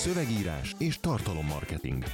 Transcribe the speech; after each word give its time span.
szövegírás 0.00 0.74
és 0.78 0.98
tartalommarketing. 1.00 2.04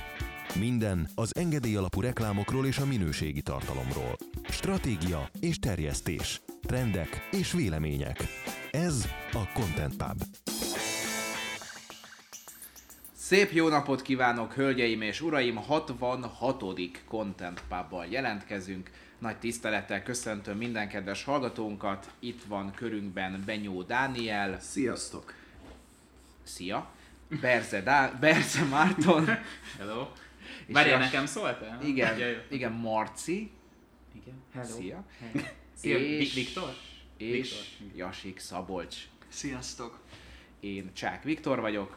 Minden 0.58 1.08
az 1.14 1.36
engedély 1.36 1.76
alapú 1.76 2.00
reklámokról 2.00 2.66
és 2.66 2.78
a 2.78 2.86
minőségi 2.86 3.42
tartalomról. 3.42 4.16
Stratégia 4.48 5.28
és 5.40 5.58
terjesztés. 5.58 6.40
Trendek 6.62 7.28
és 7.30 7.52
vélemények. 7.52 8.24
Ez 8.70 9.08
a 9.32 9.52
Content 9.54 9.96
Pub. 9.96 10.22
Szép 13.12 13.50
jó 13.52 13.68
napot 13.68 14.02
kívánok, 14.02 14.52
hölgyeim 14.52 15.00
és 15.02 15.20
uraim! 15.20 15.56
66. 15.56 16.64
Content 17.08 17.62
Pubbal 17.68 18.06
jelentkezünk. 18.06 18.90
Nagy 19.18 19.38
tisztelettel 19.38 20.02
köszöntöm 20.02 20.56
minden 20.56 20.88
kedves 20.88 21.24
hallgatónkat. 21.24 22.10
Itt 22.18 22.44
van 22.44 22.72
körünkben 22.74 23.42
Benyó 23.46 23.82
Dániel. 23.82 24.60
Sziasztok! 24.60 25.34
Szia! 26.42 26.94
Berze, 27.28 27.80
Dá- 27.82 28.18
Berze 28.20 28.64
Márton. 28.64 29.28
Hello. 29.78 30.08
Várjál, 30.68 30.98
nekem 30.98 31.26
szóltál? 31.26 31.82
Igen, 31.82 32.18
Ja, 32.18 32.42
igen, 32.50 32.72
Marci. 32.72 33.50
Igen. 34.14 34.34
Hello. 34.54 34.66
Szia. 34.76 35.04
Hey. 35.20 35.44
Szia, 35.74 35.98
És- 35.98 36.34
Vi- 36.34 36.44
Viktor? 36.44 36.74
És 37.16 37.50
Viktor. 37.78 37.96
Jasik 37.96 38.38
Szabolcs. 38.38 38.96
Sziasztok! 39.28 40.00
Én 40.60 40.90
Csák 40.92 41.22
Viktor 41.22 41.60
vagyok. 41.60 41.96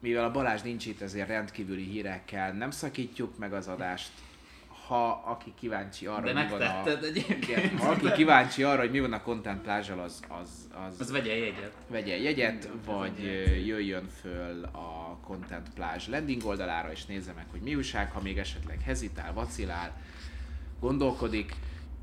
Mivel 0.00 0.24
a 0.24 0.30
Balázs 0.30 0.62
nincs 0.62 0.86
itt, 0.86 1.00
ezért 1.00 1.28
rendkívüli 1.28 1.82
hírekkel 1.84 2.52
nem 2.52 2.70
szakítjuk 2.70 3.38
meg 3.38 3.52
az 3.52 3.68
adást. 3.68 4.10
Ha 4.86 5.08
aki 5.26 5.52
kíváncsi 5.60 6.06
arra, 6.06 6.32
De 6.32 6.32
hogy 6.40 6.44
mi 6.44 6.50
van 6.50 6.60
a... 6.60 7.04
egyébként. 7.04 7.42
Igen, 7.44 7.78
ha 7.78 7.88
aki 7.90 8.12
kíváncsi 8.12 8.62
arra, 8.62 8.80
hogy 8.80 8.90
mi 8.90 9.00
van 9.00 9.12
a 9.12 9.22
Content 9.22 9.62
plázsal, 9.62 10.00
az, 10.00 10.20
az, 10.28 10.68
az, 10.88 11.00
Az 11.00 11.10
vegye 11.10 11.36
jegyet. 11.36 11.72
vegye 11.88 12.16
jegyet, 12.18 12.64
Igen, 12.64 12.80
vagy 12.84 13.22
jöjjön 13.66 14.08
föl 14.20 14.64
a 14.64 15.18
Content 15.26 15.68
plázs 15.74 16.08
landing 16.08 16.44
oldalára, 16.44 16.92
és 16.92 17.04
nézze 17.06 17.32
meg, 17.32 17.46
hogy 17.50 17.60
mi 17.60 17.74
újság, 17.74 18.10
ha 18.12 18.20
még 18.20 18.38
esetleg 18.38 18.80
hezitál, 18.80 19.32
vacilál, 19.32 19.96
gondolkodik. 20.80 21.54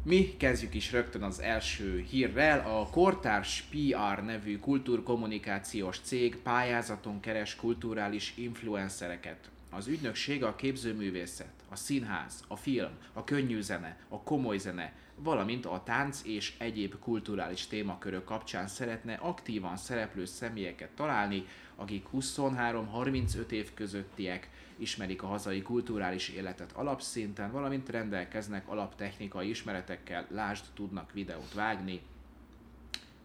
Mi 0.04 0.36
kezdjük 0.38 0.74
is 0.74 0.92
rögtön 0.92 1.22
az 1.24 1.42
első 1.42 2.06
hírrel. 2.10 2.60
A 2.60 2.88
Kortárs 2.90 3.64
PR 3.70 4.24
nevű 4.24 4.58
kultúrkommunikációs 4.60 6.00
cég 6.00 6.36
pályázaton 6.38 7.20
keres 7.20 7.56
kulturális 7.56 8.34
influencereket. 8.38 9.50
Az 9.74 9.88
ügynökség 9.88 10.44
a 10.44 10.56
képzőművészet, 10.56 11.54
a 11.70 11.76
színház, 11.76 12.44
a 12.48 12.56
film, 12.56 12.92
a 13.14 13.24
könnyű 13.24 13.62
zene, 13.62 13.98
a 14.10 14.22
komoly 14.22 14.58
zene, 14.58 14.94
valamint 15.16 15.66
a 15.66 15.82
tánc 15.86 16.22
és 16.24 16.54
egyéb 16.58 17.00
kulturális 17.00 17.68
témakörök 17.68 18.24
kapcsán 18.24 18.68
szeretne 18.68 19.14
aktívan 19.14 19.78
szereplő 19.78 20.26
személyeket 20.26 20.90
találni, 20.90 21.46
akik 21.76 22.06
23-35 22.14 23.50
év 23.50 23.74
közöttiek, 23.74 24.50
ismerik 24.78 25.24
a 25.24 25.28
hazai 25.28 25.62
kulturális 25.62 26.30
életet 26.30 26.72
alapszinten, 26.72 27.52
valamint 27.52 27.90
rendelkeznek 27.90 28.68
alaptechnikai 28.68 29.50
ismeretekkel, 29.50 30.28
lásd, 30.30 30.66
tudnak 30.74 31.12
videót 31.12 31.54
vágni, 31.54 32.02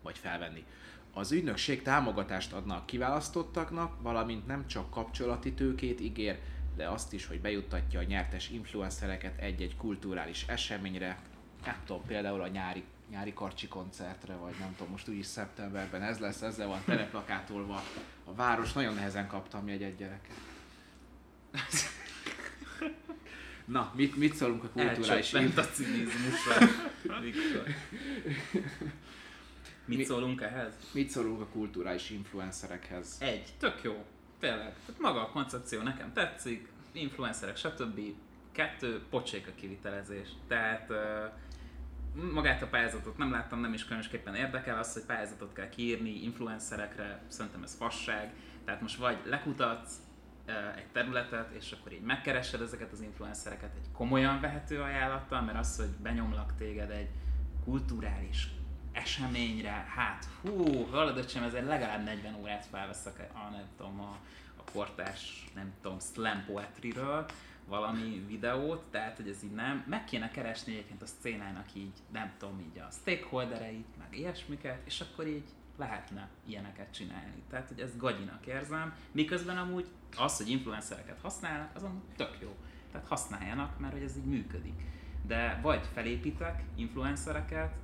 vagy 0.03 0.19
felvenni. 0.19 0.65
Az 1.17 1.33
ügynökség 1.33 1.83
támogatást 1.83 2.53
adna 2.53 2.75
a 2.75 2.85
kiválasztottaknak, 2.85 4.03
valamint 4.03 4.47
nem 4.47 4.67
csak 4.67 4.91
kapcsolati 4.91 5.53
tőkét 5.53 6.01
ígér, 6.01 6.39
de 6.77 6.89
azt 6.89 7.13
is, 7.13 7.27
hogy 7.27 7.41
bejuttatja 7.41 8.01
a 8.01 8.03
nyertes 8.03 8.51
influencereket 8.51 9.41
egy-egy 9.41 9.77
kulturális 9.77 10.45
eseményre, 10.49 11.19
nem 11.65 11.77
tudom, 11.87 12.03
például 12.07 12.41
a 12.41 12.49
nyári, 12.49 12.85
nyári 13.11 13.33
karcsi 13.33 13.69
koncertre, 13.69 14.35
vagy 14.35 14.55
nem 14.59 14.75
tudom, 14.77 14.93
most 14.93 15.09
úgyis 15.09 15.27
szeptemberben 15.27 16.03
ez 16.03 16.19
lesz, 16.19 16.43
ezzel 16.43 16.67
van 16.67 16.83
teleplakátolva 16.85 17.83
a 18.25 18.35
város, 18.35 18.73
nagyon 18.73 18.95
nehezen 18.95 19.27
kaptam 19.27 19.69
jegyet 19.69 19.97
gyerekek. 19.97 20.35
Na, 23.65 23.93
mit, 23.95 24.17
mit 24.17 24.35
szólunk 24.35 24.65
a 24.65 24.69
kulturális 24.69 25.09
Elcsöppent 25.09 25.59
a 25.59 25.65
cinizmusra. 25.65 26.67
Viktor. 27.21 27.65
Mit 29.87 29.99
Mi- 29.99 30.05
szólunk 30.05 30.41
ehhez? 30.41 30.73
Mit 30.93 31.09
szólunk 31.09 31.41
a 31.41 31.47
kulturális 31.47 32.11
influencerekhez? 32.11 33.17
Egy, 33.21 33.49
tök 33.59 33.83
jó. 33.83 34.05
Tényleg. 34.41 34.75
Tehát 34.87 35.01
maga 35.01 35.21
a 35.21 35.31
koncepció 35.31 35.83
nekem 35.83 36.13
tetszik, 36.13 36.69
influencerek, 36.93 37.57
stb. 37.57 38.01
Kettő, 38.53 39.03
pocsék 39.11 39.49
a 39.49 39.51
kivitelezés. 39.55 40.29
Tehát 40.49 40.93
magát 42.33 42.63
a 42.63 42.67
pályázatot 42.67 43.17
nem 43.17 43.31
láttam, 43.31 43.61
nem 43.61 43.73
is 43.73 43.85
különösképpen 43.85 44.35
érdekel 44.35 44.79
az, 44.79 44.93
hogy 44.93 45.03
pályázatot 45.03 45.53
kell 45.53 45.69
kiírni 45.69 46.23
influencerekre, 46.23 47.23
szerintem 47.29 47.63
ez 47.63 47.75
fasság. 47.75 48.33
Tehát 48.65 48.81
most 48.81 48.97
vagy 48.97 49.19
lekutatsz 49.25 49.95
egy 50.77 50.87
területet, 50.93 51.51
és 51.53 51.73
akkor 51.73 51.93
így 51.93 52.03
megkeresed 52.03 52.61
ezeket 52.61 52.93
az 52.93 53.01
influencereket 53.01 53.71
egy 53.75 53.93
komolyan 53.93 54.41
vehető 54.41 54.81
ajánlattal, 54.81 55.43
mert 55.43 55.59
az, 55.59 55.77
hogy 55.77 55.91
benyomlak 56.03 56.57
téged 56.59 56.91
egy 56.91 57.09
kulturális 57.65 58.49
eseményre, 58.97 59.87
hát 59.95 60.29
hú, 60.41 60.85
hallod 60.91 61.17
öcsém, 61.17 61.43
ezért 61.43 61.67
legalább 61.67 62.05
40 62.05 62.35
órát 62.35 62.67
felveszek 62.71 63.29
a, 63.33 63.51
nem 63.51 63.67
tudom, 63.77 64.01
a, 64.01 64.19
a 64.57 64.71
kortás, 64.73 65.45
nem 65.55 65.73
tudom, 65.83 65.99
slam 66.01 66.45
poetryről, 66.47 67.27
valami 67.69 68.25
videót, 68.27 68.83
tehát 68.91 69.17
hogy 69.17 69.29
ez 69.29 69.43
így 69.43 69.53
nem, 69.53 69.85
meg 69.89 70.05
kéne 70.05 70.31
keresni 70.31 70.73
egyébként 70.73 71.03
a 71.03 71.07
szcénának 71.07 71.75
így, 71.75 71.93
nem 72.13 72.33
tudom, 72.39 72.61
így 72.61 72.79
a 72.79 72.89
stakeholdereit, 72.91 73.97
meg 73.99 74.19
ilyesmiket, 74.19 74.81
és 74.85 75.01
akkor 75.01 75.27
így 75.27 75.45
lehetne 75.77 76.29
ilyeneket 76.47 76.93
csinálni. 76.93 77.43
Tehát, 77.51 77.69
hogy 77.69 77.81
ezt 77.81 77.99
gagyinak 77.99 78.47
érzem, 78.47 78.95
miközben 79.13 79.59
amúgy 79.59 79.87
az, 80.17 80.37
hogy 80.37 80.49
influencereket 80.49 81.21
használnak, 81.21 81.71
azon 81.75 82.03
tök 82.17 82.37
jó. 82.41 82.57
Tehát 82.93 83.07
használjanak, 83.07 83.79
mert 83.79 83.93
hogy 83.93 84.03
ez 84.03 84.17
így 84.17 84.25
működik. 84.25 84.81
De 85.27 85.59
vagy 85.63 85.89
felépítek 85.93 86.63
influencereket, 86.75 87.75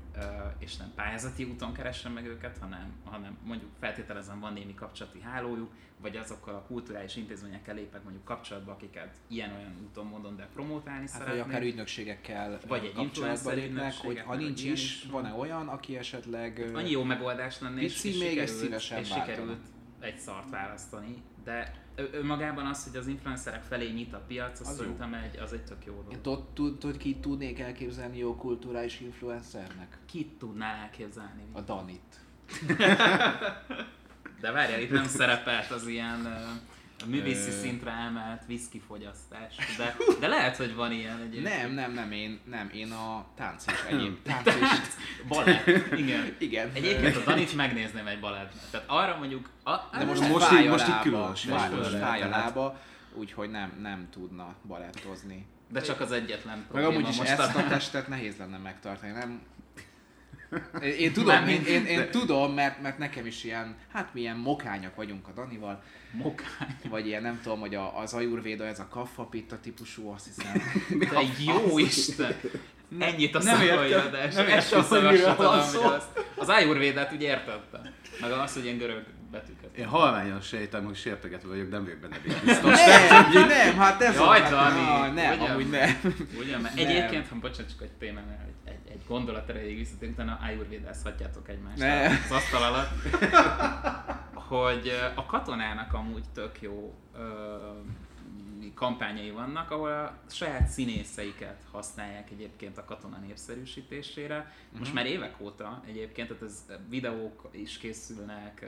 és 0.58 0.76
nem 0.76 0.92
pályázati 0.94 1.44
úton 1.44 1.72
keresem 1.72 2.12
meg 2.12 2.26
őket, 2.26 2.58
hanem, 2.58 2.92
hanem 3.04 3.38
mondjuk 3.44 3.70
feltételezem 3.80 4.40
van 4.40 4.52
némi 4.52 4.74
kapcsolati 4.74 5.20
hálójuk, 5.20 5.72
vagy 6.00 6.16
azokkal 6.16 6.54
a 6.54 6.62
kulturális 6.62 7.16
intézményekkel 7.16 7.74
lépek 7.74 8.02
mondjuk 8.02 8.24
kapcsolatba, 8.24 8.72
akiket 8.72 9.14
ilyen-olyan 9.28 9.76
úton 9.82 10.06
módon, 10.06 10.36
de 10.36 10.48
promotálni 10.52 11.08
Hát, 11.08 11.18
vagy 11.18 11.26
szeretnék. 11.26 11.44
akár 11.44 11.62
ügynökségekkel 11.62 12.58
Vagy 12.66 12.84
egy 12.84 12.92
kapcsolatba 12.92 13.50
lépnek, 13.50 13.94
hogy 13.94 14.18
ha 14.18 14.34
nincs 14.34 14.62
vagy 14.62 14.72
is, 14.72 14.82
is 14.82 15.10
van-e 15.10 15.32
olyan, 15.32 15.68
aki 15.68 15.96
esetleg... 15.96 16.58
ö, 16.58 16.74
Annyi 16.76 16.90
jó 16.90 17.02
megoldás 17.02 17.60
lenne, 17.60 17.80
és, 17.80 18.04
és, 18.04 18.18
még, 18.18 18.48
sikerült, 18.48 18.74
és 18.74 19.08
sikerült 19.08 19.60
egy 20.02 20.18
szart 20.18 20.50
választani, 20.50 21.22
de 21.44 21.74
önmagában 21.94 22.66
az, 22.66 22.84
hogy 22.84 22.96
az 22.96 23.06
influencerek 23.06 23.62
felé 23.62 23.90
nyit 23.90 24.12
a 24.12 24.22
piac, 24.26 24.60
az, 24.60 24.68
Az 24.68 24.76
szerintem 24.76 25.14
egy, 25.14 25.38
az 25.38 25.52
egy 25.52 25.64
tök 25.64 25.84
jó 25.84 25.92
dolog. 25.92 26.12
Én 26.12 26.20
tud, 26.20 26.44
tud, 26.52 26.78
tud, 26.78 26.96
ki 26.96 27.16
tudnék 27.16 27.58
elképzelni 27.58 28.18
jó 28.18 28.36
kulturális 28.36 29.00
influencernek? 29.00 29.98
Kit 30.06 30.32
tudnál 30.38 30.82
elképzelni? 30.82 31.42
A 31.52 31.60
Danit. 31.60 32.20
De 34.40 34.50
várjál, 34.50 34.80
itt 34.80 34.90
nem 34.90 35.04
szerepelt 35.04 35.70
az 35.70 35.86
ilyen 35.86 36.26
a 37.04 37.08
művészi 37.08 37.48
Ö. 37.50 37.52
szintre 37.52 37.90
emelt 37.90 38.42
whisky 38.48 38.82
fogyasztás. 38.86 39.54
De, 39.78 39.96
de 40.20 40.26
lehet, 40.28 40.56
hogy 40.56 40.74
van 40.74 40.92
ilyen 40.92 41.18
egyébként. 41.20 41.56
Nem, 41.56 41.72
nem, 41.72 41.92
nem, 41.92 42.12
én, 42.12 42.40
nem, 42.44 42.70
én 42.74 42.92
a 42.92 43.26
tánc 43.36 43.64
és 43.66 43.84
egyéb 43.88 44.22
tánc 44.26 44.46
és... 44.46 44.68
Balett. 45.28 45.66
Igen. 45.96 46.34
Igen. 46.38 46.70
Egyébként 46.74 47.16
a 47.16 47.20
Danit 47.24 47.54
megnézném 47.54 48.06
egy 48.06 48.20
balett. 48.20 48.52
Tehát 48.70 48.86
arra 48.88 49.16
mondjuk... 49.18 49.48
A, 49.64 49.76
De 49.98 50.04
most, 50.04 50.28
most 50.28 50.52
így- 50.52 50.68
most 50.68 50.84
így 50.84 50.88
lába, 50.90 51.02
különösen 51.02 51.52
Most, 51.52 51.92
is 51.92 51.98
fáj 52.00 52.22
a 52.22 52.28
lába, 52.28 52.80
úgyhogy 53.14 53.50
nem, 53.50 53.72
nem 53.82 54.08
tudna 54.10 54.54
balettozni. 54.66 55.46
de 55.68 55.80
csak 55.80 56.00
az 56.00 56.12
egyetlen 56.12 56.56
Meg 56.56 56.66
probléma 56.66 56.88
amúgy 56.94 57.08
is 57.08 57.16
most 57.16 57.30
ezt 57.30 57.54
a... 57.54 57.58
a 57.58 57.68
testet 57.68 58.08
nehéz 58.08 58.36
lenne 58.36 58.58
megtartani, 58.58 59.12
nem? 59.12 59.40
Én, 60.82 60.92
én 60.98 61.12
tudom, 61.12 61.48
én, 61.48 61.64
én, 61.64 61.86
én 61.86 62.10
tudom, 62.10 62.54
mert, 62.54 62.82
mert 62.82 62.98
nekem 62.98 63.26
is 63.26 63.44
ilyen, 63.44 63.76
hát 63.92 64.14
milyen 64.14 64.36
mokányak 64.36 64.94
vagyunk 64.94 65.28
a 65.28 65.32
Danival, 65.32 65.82
Mokány. 66.12 66.76
vagy 66.88 67.06
ilyen 67.06 67.22
nem 67.22 67.40
tudom, 67.42 67.60
hogy 67.60 67.74
a, 67.74 67.98
az 67.98 68.12
ajurvéda, 68.12 68.66
ez 68.66 68.78
a 68.78 68.88
kaffapitta 68.88 69.60
típusú, 69.60 70.08
azt 70.08 70.24
hiszem. 70.24 70.62
De 70.98 71.20
jó 71.38 71.78
Isten! 71.78 72.34
Ennyit 72.98 73.34
a 73.34 73.42
Nem 73.42 73.60
értem, 73.62 74.06
adás. 74.06 74.34
nem 74.34 74.48
értem, 74.48 74.82
sem 74.82 74.82
hogy 74.82 75.02
miről 75.02 75.34
tudom, 75.36 75.36
van 75.36 75.58
hogy 75.58 75.68
szó. 75.68 75.82
az, 75.82 76.04
az 76.36 76.50
ájurvédát 76.50 77.12
úgy 77.12 77.22
értettem. 77.22 77.80
Meg 78.20 78.30
az, 78.30 78.52
hogy 78.54 78.64
ilyen 78.64 78.78
görög 78.78 79.04
betűket. 79.32 79.76
Én 79.76 79.86
halványan 79.86 80.40
sejtem, 80.40 80.84
hogy 80.84 80.96
sértegetve 80.96 81.48
vagyok, 81.48 81.70
nem 81.70 81.84
vagyok 81.84 81.98
benne 81.98 82.18
biztos. 82.44 82.78
nem, 83.32 83.46
nem, 83.48 83.76
hát 83.76 84.02
ez 84.02 84.14
Jaj, 84.14 84.40
hát, 84.40 84.50
Dani, 84.50 85.14
nem, 85.20 85.38
ugyan? 85.40 85.50
amúgy 85.50 85.70
nem. 85.70 86.00
Ugye? 86.38 86.58
Mert 86.58 86.74
Nem. 86.74 86.86
egyébként, 86.86 87.28
ha 87.28 87.36
bocsánat, 87.36 87.70
csak 87.70 87.82
egy 87.82 87.92
témánál, 87.92 88.46
egy, 88.46 88.72
egy, 88.72 88.92
egy 88.92 89.00
gondolat 89.08 89.48
erejéig 89.48 89.76
visszatérünk, 89.76 90.18
utána 90.18 90.38
ájurvédázhatjátok 90.42 91.48
egymást 91.48 91.78
Ne. 91.78 92.06
az 92.06 92.30
asztal 92.30 92.62
alatt. 92.62 92.90
hogy 94.34 94.92
a 95.14 95.26
katonának 95.26 95.92
amúgy 95.94 96.24
tök 96.34 96.60
jó 96.62 96.94
ö, 97.16 97.56
kampányai 98.74 99.30
vannak, 99.30 99.70
ahol 99.70 99.90
a 99.90 100.14
saját 100.30 100.68
színészeiket 100.68 101.56
használják 101.72 102.30
egyébként 102.30 102.78
a 102.78 102.84
katona 102.84 103.16
népszerűsítésére. 103.26 104.52
Most 104.78 104.94
már 104.94 105.06
évek 105.06 105.34
óta 105.40 105.82
egyébként, 105.86 106.28
tehát 106.28 106.42
ez 106.42 106.64
videók 106.88 107.48
is 107.52 107.78
készülnek, 107.78 108.66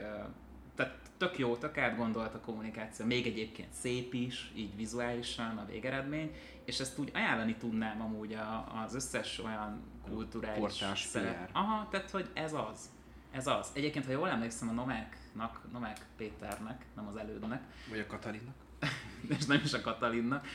tehát 0.75 0.97
tök 1.17 1.37
jó, 1.37 1.55
tök 1.55 1.77
átgondolt 1.77 2.33
a 2.33 2.39
kommunikáció, 2.39 3.05
még 3.05 3.27
egyébként 3.27 3.73
szép 3.73 4.13
is, 4.13 4.51
így 4.55 4.75
vizuálisan 4.75 5.57
a 5.57 5.65
végeredmény, 5.65 6.31
és 6.65 6.79
ezt 6.79 6.97
úgy 6.97 7.11
ajánlani 7.13 7.55
tudnám 7.55 8.01
amúgy 8.01 8.33
a, 8.33 8.81
az 8.83 8.95
összes 8.95 9.39
olyan 9.39 9.81
kulturális 10.09 10.59
Portás 10.59 11.01
szerep. 11.01 11.49
Aha, 11.51 11.87
tehát 11.89 12.11
hogy 12.11 12.29
ez 12.33 12.53
az. 12.53 12.89
Ez 13.31 13.47
az. 13.47 13.71
Egyébként, 13.73 14.05
ha 14.05 14.11
jól 14.11 14.29
emlékszem, 14.29 14.69
a 14.69 14.71
Nomáknak, 14.71 15.61
Novák 15.71 16.05
Péternek, 16.17 16.85
nem 16.95 17.07
az 17.07 17.15
elődnek, 17.15 17.61
Vagy 17.89 17.99
a 17.99 18.05
Katalinnak. 18.05 18.55
és 19.37 19.45
nem 19.45 19.61
is 19.63 19.73
a 19.73 19.81
Katalinnak, 19.81 20.47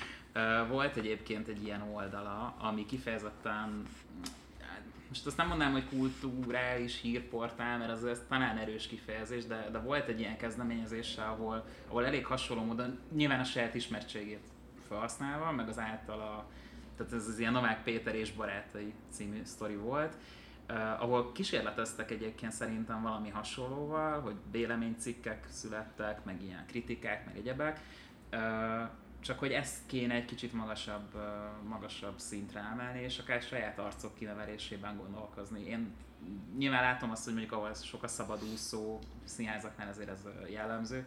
volt 0.68 0.96
egyébként 0.96 1.48
egy 1.48 1.62
ilyen 1.64 1.82
oldala, 1.82 2.54
ami 2.58 2.86
kifejezetten 2.86 3.86
most 5.10 5.26
azt 5.26 5.36
nem 5.36 5.48
mondanám, 5.48 5.72
hogy 5.72 5.88
kulturális 5.88 7.00
hírportál, 7.00 7.78
mert 7.78 7.90
az, 7.90 8.04
ez 8.04 8.22
talán 8.28 8.56
erős 8.56 8.86
kifejezés, 8.86 9.46
de, 9.46 9.68
de 9.72 9.78
volt 9.78 10.08
egy 10.08 10.20
ilyen 10.20 10.36
kezdeményezése, 10.36 11.22
ahol, 11.22 11.64
ahol 11.88 12.06
elég 12.06 12.26
hasonló 12.26 12.64
módon, 12.64 12.98
nyilván 13.12 13.40
a 13.40 13.44
saját 13.44 13.74
ismertségét 13.74 14.48
felhasználva, 14.88 15.52
meg 15.52 15.68
az 15.68 15.78
általa, 15.78 16.50
tehát 16.96 17.12
ez 17.12 17.26
az 17.26 17.38
ilyen 17.38 17.52
Novák 17.52 17.82
Péter 17.82 18.14
és 18.14 18.32
barátai 18.32 18.94
című 19.10 19.40
sztori 19.44 19.76
volt, 19.76 20.16
uh, 20.68 21.02
ahol 21.02 21.32
kísérleteztek 21.32 22.10
egyébként 22.10 22.52
szerintem 22.52 23.02
valami 23.02 23.28
hasonlóval, 23.28 24.20
hogy 24.20 24.36
véleménycikkek 24.50 25.46
születtek, 25.48 26.24
meg 26.24 26.42
ilyen 26.42 26.64
kritikák, 26.66 27.26
meg 27.26 27.36
egyebek, 27.36 27.80
uh, 28.32 28.40
csak 29.20 29.38
hogy 29.38 29.52
ezt 29.52 29.86
kéne 29.86 30.14
egy 30.14 30.24
kicsit 30.24 30.52
magasabb, 30.52 31.14
magasabb 31.68 32.18
szintre 32.18 32.60
emelni, 32.72 33.00
és 33.00 33.18
akár 33.18 33.42
saját 33.42 33.78
arcok 33.78 34.14
kinevelésében 34.14 34.96
gondolkozni. 34.96 35.66
Én 35.66 35.92
nyilván 36.56 36.82
látom 36.82 37.10
azt, 37.10 37.24
hogy 37.24 37.32
mondjuk 37.32 37.54
ahol 37.54 37.74
sok 37.74 38.02
a 38.02 38.08
szabadúszó 38.08 38.98
színházaknál 39.24 39.88
ezért 39.88 40.08
ez 40.08 40.20
jellemző, 40.48 41.06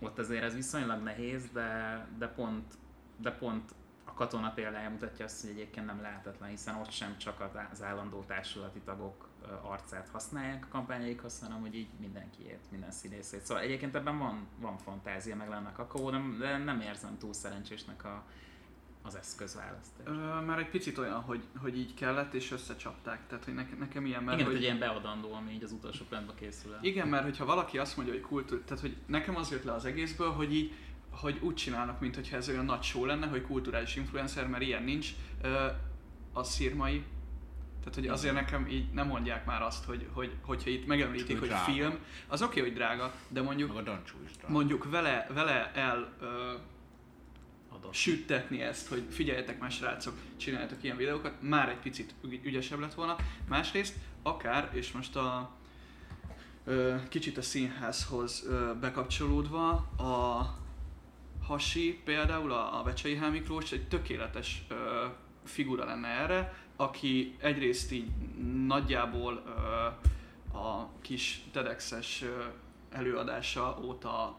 ott 0.00 0.18
azért 0.18 0.42
ez 0.42 0.54
viszonylag 0.54 1.02
nehéz, 1.02 1.50
de, 1.52 2.06
de 2.18 2.28
pont, 2.28 2.74
de 3.16 3.30
pont 3.30 3.74
a 4.04 4.12
katona 4.12 4.52
példája 4.52 4.90
mutatja 4.90 5.24
azt, 5.24 5.40
hogy 5.40 5.50
egyébként 5.50 5.86
nem 5.86 6.00
lehetetlen, 6.00 6.48
hiszen 6.48 6.74
ott 6.74 6.90
sem 6.90 7.18
csak 7.18 7.50
az 7.72 7.82
állandó 7.82 8.24
társulati 8.26 8.80
tagok 8.80 9.28
arcát 9.62 10.08
használják 10.08 10.64
a 10.64 10.68
kampányaikhoz, 10.70 11.40
hanem 11.40 11.60
hogy 11.60 11.74
így 11.74 11.88
mindenkiét, 12.00 12.60
minden 12.70 12.90
színészét. 12.90 13.44
Szóval 13.44 13.62
egyébként 13.62 13.94
ebben 13.94 14.18
van, 14.18 14.46
van 14.60 14.78
fantázia, 14.78 15.36
meg 15.36 15.48
lenne 15.48 15.72
kakaó, 15.72 16.10
de, 16.38 16.58
nem 16.58 16.80
érzem 16.80 17.18
túl 17.18 17.32
szerencsésnek 17.32 18.04
a, 18.04 18.24
az 19.02 19.16
eszközválasztás. 19.16 20.06
Ö, 20.06 20.40
már 20.40 20.58
egy 20.58 20.70
picit 20.70 20.98
olyan, 20.98 21.20
hogy, 21.20 21.42
hogy 21.56 21.78
így 21.78 21.94
kellett 21.94 22.34
és 22.34 22.50
összecsapták. 22.50 23.26
Tehát, 23.26 23.44
hogy 23.44 23.54
nekem, 23.54 23.78
nekem 23.78 24.06
ilyen, 24.06 24.22
mert 24.22 24.36
Igen, 24.36 24.50
hogy... 24.50 24.56
egy 24.56 24.62
ilyen 24.62 24.78
beadandó, 24.78 25.32
ami 25.32 25.52
így 25.52 25.62
az 25.62 25.72
utolsó 25.72 26.04
pillanatban 26.04 26.36
készül 26.36 26.72
el. 26.72 26.78
Igen, 26.82 27.08
mert 27.08 27.24
hogyha 27.24 27.44
valaki 27.44 27.78
azt 27.78 27.96
mondja, 27.96 28.14
hogy 28.14 28.22
kultúr, 28.22 28.62
tehát 28.64 28.80
hogy 28.80 28.96
nekem 29.06 29.36
az 29.36 29.50
jött 29.50 29.64
le 29.64 29.72
az 29.72 29.84
egészből, 29.84 30.30
hogy 30.30 30.54
így 30.54 30.72
hogy 31.10 31.38
úgy 31.40 31.54
csinálnak, 31.54 32.00
mintha 32.00 32.36
ez 32.36 32.48
olyan 32.48 32.64
nagy 32.64 32.82
show 32.82 33.04
lenne, 33.04 33.26
hogy 33.26 33.42
kulturális 33.42 33.96
influencer, 33.96 34.48
mert 34.48 34.62
ilyen 34.62 34.82
nincs, 34.82 35.10
ö, 35.42 35.66
a 36.32 36.42
szirmai. 36.42 37.04
Tehát, 37.84 37.94
hogy 37.94 38.08
azért 38.08 38.34
nekem 38.34 38.66
így 38.68 38.90
nem 38.92 39.06
mondják 39.06 39.44
már 39.46 39.62
azt, 39.62 39.84
hogy, 39.84 40.06
hogy 40.12 40.32
hogyha 40.42 40.70
itt 40.70 40.86
megemlítik, 40.86 41.38
Hogy 41.38 41.48
drága. 41.48 41.72
film, 41.72 41.98
az 42.28 42.42
oké, 42.42 42.60
hogy 42.60 42.72
drága, 42.72 43.14
de 43.28 43.42
mondjuk 43.42 43.74
Meg 43.74 43.88
a 43.88 44.00
is 44.24 44.36
drága. 44.36 44.52
mondjuk 44.52 44.90
vele, 44.90 45.26
vele 45.34 45.72
el 45.74 46.12
ö, 46.20 46.52
süttetni 47.92 48.60
ezt, 48.62 48.88
hogy 48.88 49.02
figyeljetek 49.10 49.58
már 49.60 49.70
srácok, 49.70 50.14
csináljatok 50.36 50.82
ilyen 50.82 50.96
videókat, 50.96 51.32
már 51.42 51.68
egy 51.68 51.78
picit 51.78 52.14
ügy- 52.24 52.44
ügyesebb 52.44 52.78
lett 52.78 52.94
volna. 52.94 53.16
Másrészt 53.48 53.94
akár, 54.22 54.70
és 54.72 54.92
most 54.92 55.16
a 55.16 55.50
ö, 56.64 56.94
kicsit 57.08 57.38
a 57.38 57.42
színházhoz 57.42 58.44
ö, 58.48 58.72
bekapcsolódva, 58.80 59.70
a 59.96 60.46
Hasi 61.46 62.00
például, 62.04 62.52
a, 62.52 62.78
a 62.78 62.82
Becsei 62.82 63.16
H. 63.16 63.30
Miklós 63.30 63.72
egy 63.72 63.88
tökéletes 63.88 64.62
ö, 64.68 65.04
figura 65.44 65.84
lenne 65.84 66.08
erre, 66.08 66.54
aki 66.82 67.36
egyrészt 67.38 67.92
így 67.92 68.10
nagyjából 68.66 69.42
ö, 69.46 69.50
a 70.58 70.90
kis 71.00 71.42
TEDx-es 71.52 72.24
előadása 72.90 73.78
óta 73.84 74.38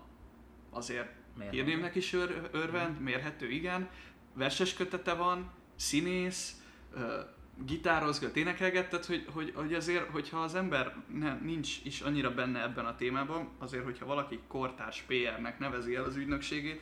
azért 0.69 1.10
hírnémnek 1.50 1.95
is 1.95 2.13
ör, 2.13 2.50
örvend, 2.51 3.00
mérhető, 3.00 3.50
igen. 3.50 3.90
Verses 4.34 4.74
kötete 4.74 5.13
van, 5.13 5.51
színész, 5.75 6.62
ö, 6.94 7.19
gitározgat, 7.66 8.36
énekelget, 8.36 8.90
tehát 8.90 9.06
hogy, 9.06 9.25
hogy, 9.31 9.51
hogy 9.56 9.74
azért, 9.74 10.10
hogyha 10.10 10.40
az 10.40 10.56
ember 10.56 10.95
ne, 11.19 11.34
nincs 11.34 11.80
is 11.84 12.01
annyira 12.01 12.34
benne 12.34 12.62
ebben 12.62 12.86
a 12.86 12.95
témában, 12.95 13.50
azért, 13.57 13.84
hogyha 13.84 14.06
valaki 14.06 14.40
kortárs 14.48 15.04
PR-nek 15.07 15.60
nevezi 15.60 15.95
el 15.95 16.04
az 16.04 16.16
ügynökségét, 16.16 16.81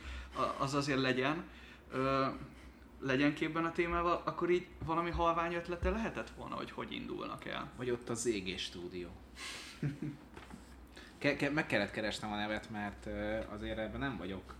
az 0.58 0.74
azért 0.74 1.00
legyen, 1.00 1.44
ö, 1.92 2.26
legyen 3.02 3.34
képben 3.34 3.64
a 3.64 3.72
témával, 3.72 4.22
akkor 4.24 4.50
így 4.50 4.66
valami 4.84 5.10
halvány 5.10 5.54
ötlete 5.54 5.90
lehetett 5.90 6.30
volna, 6.30 6.54
hogy 6.54 6.70
hogy 6.70 6.92
indulnak 6.92 7.44
el. 7.44 7.70
Vagy 7.76 7.90
ott 7.90 8.08
az 8.08 8.26
égés 8.26 8.62
stúdió. 8.62 9.08
Ke- 11.18 11.36
ke- 11.36 11.52
meg 11.52 11.66
kellett 11.66 11.90
keresnem 11.90 12.32
a 12.32 12.36
nevet, 12.36 12.70
mert 12.70 13.08
azért 13.54 13.78
ebben 13.78 14.00
nem 14.00 14.16
vagyok 14.16 14.54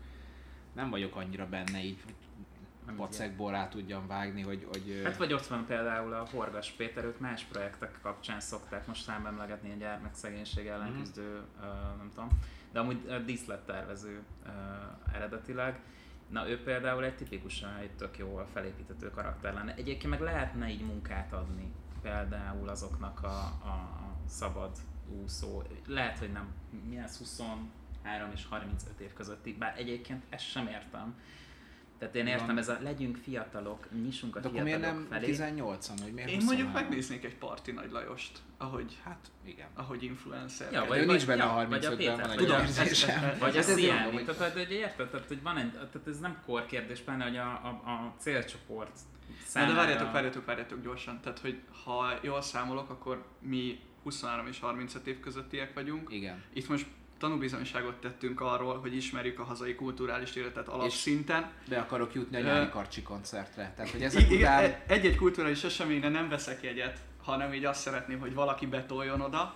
nem 0.73 0.91
vagyok 0.91 1.17
annyira 1.17 1.49
benne 1.49 1.85
így, 1.85 1.99
pacekból 2.97 3.51
rá 3.51 3.69
tudjam 3.69 4.07
vágni, 4.07 4.43
hogy, 4.43 4.67
hogy 4.73 5.01
Hát 5.05 5.17
vagy 5.17 5.33
ott 5.33 5.47
van 5.47 5.67
például 5.67 6.13
a 6.13 6.27
Horgas 6.33 6.71
Péter, 6.71 7.05
ők 7.05 7.19
más 7.19 7.43
projektek 7.43 7.99
kapcsán 8.03 8.41
szokták 8.41 8.87
most 8.87 9.03
számba 9.03 9.29
emlegetni 9.29 9.73
a 9.73 9.77
gyermekszegénység 9.77 10.67
ellen 10.67 10.89
Mhm. 10.91 10.99
küzdő, 10.99 11.43
ö, 11.61 11.65
nem 11.97 12.11
tudom, 12.15 12.29
de 12.73 12.79
amúgy 12.81 12.99
ö, 13.07 13.23
díszlettervező 13.25 14.23
ö, 14.47 14.49
eredetileg. 15.15 15.81
Na 16.33 16.49
ő 16.49 16.63
például 16.63 17.05
egy 17.05 17.17
tipikusan 17.17 17.77
egy 17.77 17.91
tök 17.91 18.19
jól 18.19 18.47
felépítető 18.53 19.11
karakter 19.11 19.55
lenne. 19.55 19.75
Egyébként 19.75 20.11
meg 20.11 20.21
lehetne 20.21 20.69
így 20.69 20.85
munkát 20.85 21.33
adni 21.33 21.73
például 22.03 22.69
azoknak 22.69 23.23
a, 23.23 23.39
a, 23.45 24.01
szabad 24.27 24.77
úszó, 25.23 25.63
lehet, 25.87 26.19
hogy 26.19 26.33
nem, 26.33 26.55
mi 26.89 26.99
ez 26.99 27.19
23 27.19 27.71
és 28.33 28.47
35 28.47 29.01
év 29.01 29.13
közötti, 29.13 29.53
bár 29.53 29.79
egyébként 29.79 30.25
ezt 30.29 30.45
sem 30.45 30.67
értem. 30.67 31.15
Tehát 32.03 32.17
én 32.17 32.27
értem, 32.27 32.59
ez 32.59 32.69
a 32.69 32.79
legyünk 32.83 33.17
fiatalok, 33.17 33.87
nyissunk 34.03 34.37
a 34.37 34.41
de 34.41 34.49
akkor 34.49 34.63
miért 34.63 34.79
fiatalok 34.79 35.09
nem 35.11 35.21
felé. 35.21 35.35
18-an, 35.37 36.03
hogy 36.03 36.13
miért 36.13 36.29
Én 36.31 36.37
mondjuk 36.37 36.67
23? 36.67 36.73
megnéznék 36.73 37.25
egy 37.25 37.37
Parti 37.37 37.73
Nagy 37.73 37.91
Lajost, 37.91 38.39
ahogy, 38.57 38.99
Hát 39.05 39.31
igen. 39.45 39.67
ahogy 39.75 40.03
influencer. 40.03 40.73
Ja, 40.73 40.85
vagy, 40.85 40.97
ő 40.99 41.01
vagy, 41.01 41.09
nincs 41.09 41.27
benne 41.27 41.43
ja, 41.45 41.57
a 41.57 41.69
vagy 41.69 41.85
a 41.85 41.89
35-ben, 41.91 41.97
Péter, 41.97 42.21
van 42.21 42.31
egy 42.31 42.37
tudom, 42.37 42.61
érzésem. 42.61 43.21
Vagy 43.39 43.57
a 43.57 43.63
Hát 43.63 43.77
mondom, 43.77 44.13
hogy- 44.13 44.25
tehát, 44.37 44.53
hogy 44.53 44.71
érted, 44.71 45.09
tehát, 45.11 45.27
hogy 45.27 45.43
van 45.43 45.57
egy, 45.57 45.71
tehát 45.73 46.07
ez 46.07 46.19
nem 46.19 46.43
korkérdés, 46.47 47.01
pláne, 47.01 47.25
hogy 47.25 47.37
a, 47.37 47.47
a, 47.51 47.91
a 47.91 48.15
célcsoport 48.19 48.95
Na, 48.95 49.35
de 49.35 49.47
számára... 49.47 49.75
várjatok, 49.75 50.13
várjatok, 50.13 50.45
várjatok 50.45 50.83
gyorsan. 50.83 51.21
Tehát, 51.21 51.39
hogy 51.39 51.61
ha 51.85 52.19
jól 52.23 52.43
számolok, 52.43 52.91
akkor 52.91 53.25
mi 53.41 53.81
23 54.03 54.47
és 54.47 54.61
35 54.61 55.07
év 55.07 55.21
közöttiek 55.21 55.75
vagyunk. 55.75 56.13
Igen. 56.13 56.43
Itt 56.53 56.69
most 56.69 56.87
tanúbizonyságot 57.23 57.95
tettünk 57.95 58.41
arról, 58.41 58.79
hogy 58.81 58.97
ismerjük 58.97 59.39
a 59.39 59.45
hazai 59.45 59.75
kulturális 59.75 60.35
életet 60.35 60.67
És- 60.67 60.73
alapszinten. 60.73 61.51
Be 61.69 61.79
akarok 61.79 62.15
jutni 62.15 62.37
a 62.37 62.41
nyári 62.41 62.69
karcsi 62.69 63.03
koncertre. 63.03 63.73
Tehát, 63.77 63.91
hogy 63.91 64.03
ezek 64.03 64.31
Igen, 64.31 64.41
után... 64.41 64.63
e- 64.65 64.83
egy-egy 64.87 65.17
kulturális 65.17 65.65
eseményre 65.65 66.09
nem 66.09 66.29
veszek 66.29 66.63
jegyet, 66.63 66.99
hanem 67.23 67.53
így 67.53 67.65
azt 67.65 67.81
szeretném, 67.81 68.19
hogy 68.21 68.35
valaki 68.35 68.67
betoljon 68.67 69.21
oda, 69.21 69.55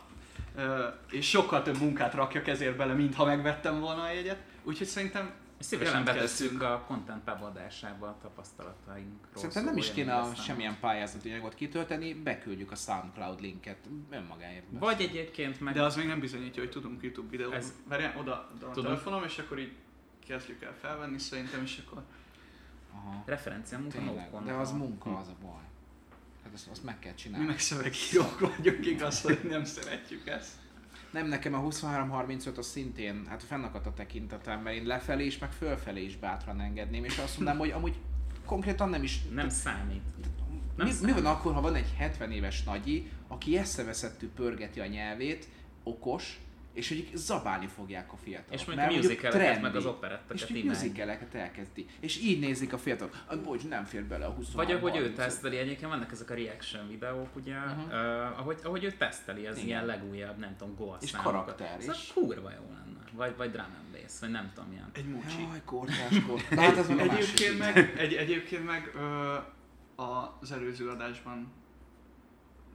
és 1.10 1.28
sokkal 1.28 1.62
több 1.62 1.78
munkát 1.78 2.14
rakjak 2.14 2.46
ezért 2.46 2.76
bele, 2.76 2.92
mint 2.92 3.14
ha 3.14 3.24
megvettem 3.24 3.80
volna 3.80 4.02
a 4.02 4.12
jegyet. 4.12 4.38
Úgyhogy 4.62 4.86
szerintem 4.86 5.30
Szívesen 5.58 6.04
betesszük 6.04 6.62
a 6.62 6.84
content 6.86 7.24
bevadásába 7.24 8.06
a 8.06 8.18
tapasztalatainkról. 8.22 9.34
Szerintem 9.36 9.64
nem 9.64 9.76
is 9.76 9.92
kéne 9.92 10.14
a 10.14 10.34
semmilyen 10.34 10.76
pályázati 10.80 11.30
anyagot 11.30 11.54
kitölteni, 11.54 12.14
beküldjük 12.14 12.70
a 12.70 12.74
SoundCloud 12.74 13.40
linket 13.40 13.76
önmagáért. 14.10 14.64
Vagy 14.70 15.00
egyébként 15.00 15.60
meg... 15.60 15.74
De 15.74 15.82
az 15.82 15.96
még 15.96 16.06
nem 16.06 16.20
bizonyítja, 16.20 16.62
hogy 16.62 16.70
tudunk 16.70 17.02
YouTube 17.02 17.30
videót. 17.30 17.52
Ez- 17.54 17.72
Várjál, 17.88 18.16
oda, 18.18 18.50
oda 18.56 18.66
a 18.66 18.70
Tudom. 18.70 18.90
telefonom, 18.90 19.24
és 19.24 19.38
akkor 19.38 19.58
így 19.58 19.72
kezdjük 20.26 20.62
el 20.62 20.74
felvenni 20.80 21.18
szerintem, 21.18 21.62
és 21.62 21.82
akkor 21.86 22.02
Aha. 22.92 23.22
Referencia 23.26 23.78
munka 23.78 23.98
Tényleg, 23.98 24.30
no 24.32 24.40
de 24.40 24.52
az 24.52 24.70
munka, 24.72 25.16
az 25.16 25.28
a 25.28 25.34
baj. 25.42 25.60
Hát 26.44 26.52
azt, 26.54 26.68
azt 26.68 26.84
meg 26.84 26.98
kell 26.98 27.12
mi 27.12 27.18
csinálni. 27.18 27.46
meg 27.46 27.58
szövegírók 27.58 28.38
vagyunk, 28.40 28.86
igaz, 28.86 29.22
hogy 29.22 29.40
nem 29.48 29.64
szeretjük 29.64 30.26
ezt. 30.26 30.52
Nem, 31.16 31.28
nekem 31.28 31.54
a 31.54 31.62
23-35 31.62 32.56
az 32.56 32.66
szintén, 32.66 33.26
hát 33.28 33.42
fennakadt 33.42 33.86
a 33.86 33.92
tekintetem, 33.92 34.60
mert 34.60 34.76
én 34.76 34.86
lefelé 34.86 35.24
is, 35.24 35.38
meg 35.38 35.52
fölfelé 35.52 36.04
is 36.04 36.16
bátran 36.16 36.60
engedném, 36.60 37.04
és 37.04 37.18
azt 37.18 37.36
mondanám, 37.36 37.60
hogy 37.60 37.70
amúgy 37.70 37.94
konkrétan 38.44 38.88
nem 38.88 39.02
is... 39.02 39.22
Nem 39.34 39.48
számít. 39.48 40.02
mi, 40.50 40.60
nem 40.76 40.86
mi 40.86 40.92
számít. 40.92 41.14
van 41.14 41.26
akkor, 41.26 41.54
ha 41.54 41.60
van 41.60 41.74
egy 41.74 41.94
70 41.96 42.30
éves 42.30 42.64
nagyi, 42.64 43.10
aki 43.28 43.58
eszeveszettű 43.58 44.28
pörgeti 44.28 44.80
a 44.80 44.86
nyelvét, 44.86 45.48
okos, 45.82 46.40
és 46.76 46.88
hogy 46.88 47.10
zabálni 47.14 47.66
fogják 47.66 48.12
a 48.12 48.16
fiatalok. 48.16 48.52
És 48.60 48.64
még 48.64 48.76
mert 48.76 48.88
a 48.88 48.92
mondjuk 48.92 49.12
musicaleket, 49.12 49.42
trendi. 49.42 49.62
meg 49.66 49.76
az 49.76 49.86
operetteket 49.86 50.34
És 50.42 50.48
imádják. 50.48 50.64
musicaleket 50.82 51.34
elkezdi. 51.34 51.86
És 52.00 52.18
így 52.22 52.40
nézik 52.40 52.72
a 52.72 52.78
fiatalok. 52.78 53.14
Bocs, 53.44 53.68
nem 53.68 53.84
fér 53.84 54.04
bele 54.04 54.24
a 54.26 54.30
20 54.30 54.50
Vagy 54.52 54.72
ahogy 54.72 54.96
ő 54.96 55.12
teszteli, 55.12 55.56
egyébként 55.56 55.90
vannak 55.90 56.12
ezek 56.12 56.30
a 56.30 56.34
reaction 56.34 56.88
videók, 56.88 57.36
ugye, 57.36 57.54
Mhm. 57.58 57.80
uh, 57.88 58.38
ahogy, 58.38 58.58
ahogy 58.62 58.84
ő 58.84 58.92
teszteli 58.92 59.46
az 59.46 59.56
Igen. 59.56 59.68
ilyen 59.68 59.86
legújabb, 59.86 60.38
nem 60.38 60.56
tudom, 60.58 60.74
gól 60.74 60.98
És 61.00 61.10
karakter 61.10 61.76
Ez 61.78 61.88
is. 61.88 62.12
kurva 62.14 62.50
jó 62.50 62.64
lenne. 62.74 62.84
Vagy, 63.12 63.36
vagy 63.36 63.50
drum 63.50 63.64
and 63.64 64.00
bass, 64.02 64.20
vagy 64.20 64.30
nem 64.30 64.50
tudom, 64.54 64.72
ilyen. 64.72 64.90
Egy 64.92 65.04
mucsi. 65.06 65.40
Jaj, 65.50 65.60
kortás, 65.64 66.20
kortás. 66.26 66.58
Hát 66.64 66.76
ez 66.76 66.88
a 66.88 66.98
Egyébként 66.98 67.58
meg, 67.58 67.94
egy, 67.98 68.12
egyébként 68.14 68.64
meg 68.66 68.90
ö, 68.94 69.34
az 70.40 70.52
előző 70.52 70.88
adásban 70.88 71.52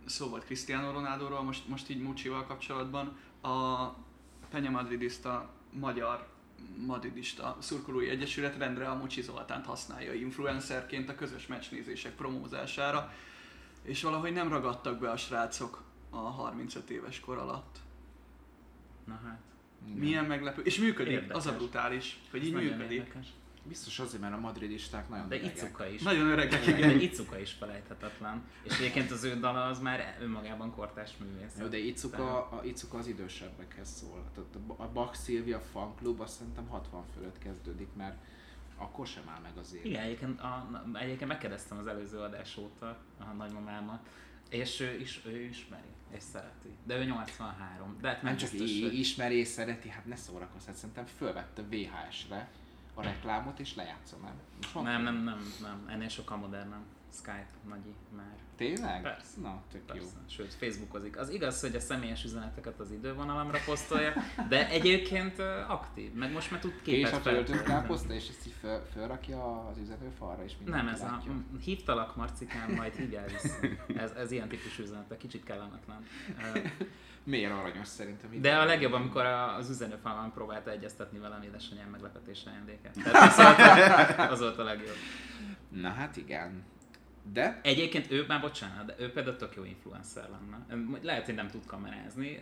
szó 0.05 0.27
volt 0.29 0.45
Cristiano 0.45 0.91
Ronaldoról, 0.91 1.41
most, 1.41 1.67
most 1.67 1.89
így 1.89 2.01
Mucsival 2.01 2.45
kapcsolatban. 2.45 3.17
A 3.41 3.87
Penya 4.49 4.69
Madridista 4.69 5.49
magyar 5.71 6.27
madridista 6.85 7.57
szurkolói 7.59 8.09
egyesület 8.09 8.57
rendre 8.57 8.89
a 8.89 8.95
Mucsi 8.95 9.21
Zoltánt 9.21 9.65
használja 9.65 10.13
influencerként 10.13 11.09
a 11.09 11.15
közös 11.15 11.47
meccsnézések 11.47 12.15
promózására, 12.15 13.13
és 13.83 14.03
valahogy 14.03 14.33
nem 14.33 14.49
ragadtak 14.49 14.99
be 14.99 15.11
a 15.11 15.17
srácok 15.17 15.83
a 16.09 16.17
35 16.17 16.89
éves 16.89 17.19
kor 17.19 17.37
alatt. 17.37 17.77
Na 19.05 19.19
hát, 19.25 19.39
Igen. 19.85 19.97
Milyen 19.97 20.25
meglepő, 20.25 20.61
és 20.61 20.77
működik, 20.77 21.13
Érdekes. 21.13 21.35
az 21.35 21.45
a 21.45 21.55
brutális, 21.55 22.19
hogy 22.31 22.39
ez 22.39 22.45
így 22.45 22.53
működik. 22.53 22.91
érdekes. 22.91 23.27
Biztos 23.63 23.99
azért, 23.99 24.21
mert 24.21 24.33
a 24.33 24.39
madridisták 24.39 25.09
nagyon 25.09 25.27
De 25.29 25.35
öregek. 25.35 25.55
Icuka 25.55 25.87
is. 25.87 26.01
Nagyon 26.01 26.27
öregek, 26.27 26.65
De 26.65 26.77
igen. 26.77 26.99
Icuka 26.99 27.39
is 27.39 27.51
felejthetetlen. 27.51 28.43
És 28.63 28.79
egyébként 28.79 29.11
az 29.11 29.23
ő 29.23 29.39
dala 29.39 29.65
az 29.65 29.79
már 29.79 30.17
önmagában 30.21 30.71
kortás 30.71 31.11
művész. 31.17 31.57
Jó, 31.59 31.67
de 31.67 31.77
Icuka, 31.77 32.49
a 32.49 32.61
Icuka 32.63 32.97
az 32.97 33.07
idősebbekhez 33.07 33.89
szól. 33.89 34.29
Tehát 34.33 34.79
a 34.79 34.87
Bach 34.93 35.23
Silvia 35.23 35.59
fan 35.59 35.95
klub 35.95 36.19
azt 36.19 36.37
szerintem 36.37 36.67
60 36.67 37.03
fölött 37.13 37.37
kezdődik, 37.37 37.87
mert 37.95 38.15
akkor 38.77 39.07
sem 39.07 39.23
áll 39.29 39.39
meg 39.39 39.57
az 39.57 39.73
élet. 39.73 39.85
Igen, 39.85 40.03
egyébként, 40.03 40.39
a, 40.39 40.83
egyébként 40.93 41.29
megkérdeztem 41.29 41.77
az 41.77 41.87
előző 41.87 42.17
adás 42.17 42.57
óta 42.57 42.97
a 43.19 43.23
nagymamámat, 43.37 44.09
és 44.49 44.79
ő, 44.79 44.99
is, 44.99 45.21
ő 45.25 45.39
ismeri, 45.39 45.87
és 46.15 46.23
szereti. 46.23 46.69
De 46.83 46.97
ő 46.97 47.03
83, 47.03 47.97
de 48.01 48.07
hát 48.07 48.21
nem, 48.21 48.37
csak 48.37 48.49
hogy- 48.49 48.93
ismeri 48.93 49.35
és 49.35 49.47
szereti, 49.47 49.89
hát 49.89 50.05
ne 50.05 50.15
szórakozz, 50.15 50.65
hát 50.65 50.75
szerintem 50.75 51.05
fölvette 51.05 51.61
VHS-re 51.61 52.49
a 53.01 53.03
reklámot 53.03 53.59
és 53.59 53.75
lejátszom 53.75 54.25
el. 54.25 54.33
Nem, 54.83 55.01
nem, 55.03 55.23
nem, 55.23 55.53
nem, 55.61 55.85
ennél 55.87 56.09
sokkal 56.09 56.37
modernebb. 56.37 56.83
Skype, 57.13 57.47
nagyi 57.67 57.95
már. 58.15 58.35
Tényleg? 58.61 59.01
Persze. 59.01 59.41
Na, 59.41 59.61
tök 59.71 59.81
jó. 59.87 59.93
Persze. 59.93 60.15
Sőt, 60.29 60.53
Facebookozik. 60.53 61.17
Az 61.19 61.29
igaz, 61.29 61.61
hogy 61.61 61.75
a 61.75 61.79
személyes 61.79 62.23
üzeneteket 62.23 62.79
az 62.79 62.91
idővonalamra 62.91 63.57
posztolja, 63.65 64.13
de 64.49 64.69
egyébként 64.69 65.39
aktív, 65.67 66.13
meg 66.13 66.31
most 66.31 66.51
már 66.51 66.59
tud 66.59 66.73
És 66.75 66.81
képet 66.83 67.13
a 67.13 67.21
töltött 67.21 67.45
feltölteni. 67.47 67.79
káposzta, 67.81 68.13
és 68.13 68.27
ezt 68.29 68.47
így 68.47 68.53
föl, 68.59 68.81
fölrakja 68.93 69.67
az 69.67 69.77
üzenőfalra, 69.77 70.43
és 70.43 70.53
mindenki 70.57 70.85
Nem, 70.85 70.93
ez 70.93 71.01
a 71.01 71.05
látja. 71.05 71.31
m- 71.31 71.63
hívtalak 71.63 72.15
Marcikám, 72.15 72.71
majd 72.71 72.93
vissza. 73.31 73.55
Ez, 73.97 74.11
ez 74.11 74.31
ilyen 74.31 74.47
típusú 74.47 74.83
üzenet, 74.83 75.17
kicsit 75.17 75.43
kellemetlen. 75.43 76.05
Miért 77.23 77.51
aranyos 77.51 77.87
szerintem? 77.87 78.41
De 78.41 78.55
a 78.57 78.65
legjobb, 78.65 78.93
amikor 78.93 79.25
a- 79.25 79.55
az 79.55 79.69
üzenőfalamon 79.69 80.31
próbálta 80.33 80.71
egyeztetni 80.71 81.19
velem 81.19 81.41
édesanyám 81.41 81.89
meglepetés 81.89 82.43
ajándékát. 82.45 82.93
Tehát 83.03 84.19
a, 84.19 84.29
az 84.31 84.39
volt 84.39 84.57
a 84.57 84.63
legjobb. 84.63 84.95
Na 85.69 85.89
hát 85.89 86.17
igen. 86.17 86.63
De 87.33 87.59
Egyébként 87.63 88.11
ő, 88.11 88.25
már 88.27 88.41
bocsánat, 88.41 88.85
de 88.85 88.95
ő 88.99 89.11
például 89.11 89.35
tök 89.35 89.55
jó 89.55 89.63
influencer 89.63 90.29
lenne. 90.29 90.65
Lehet, 91.01 91.25
hogy 91.25 91.35
nem 91.35 91.47
tud 91.47 91.65
kamerázni, 91.65 92.37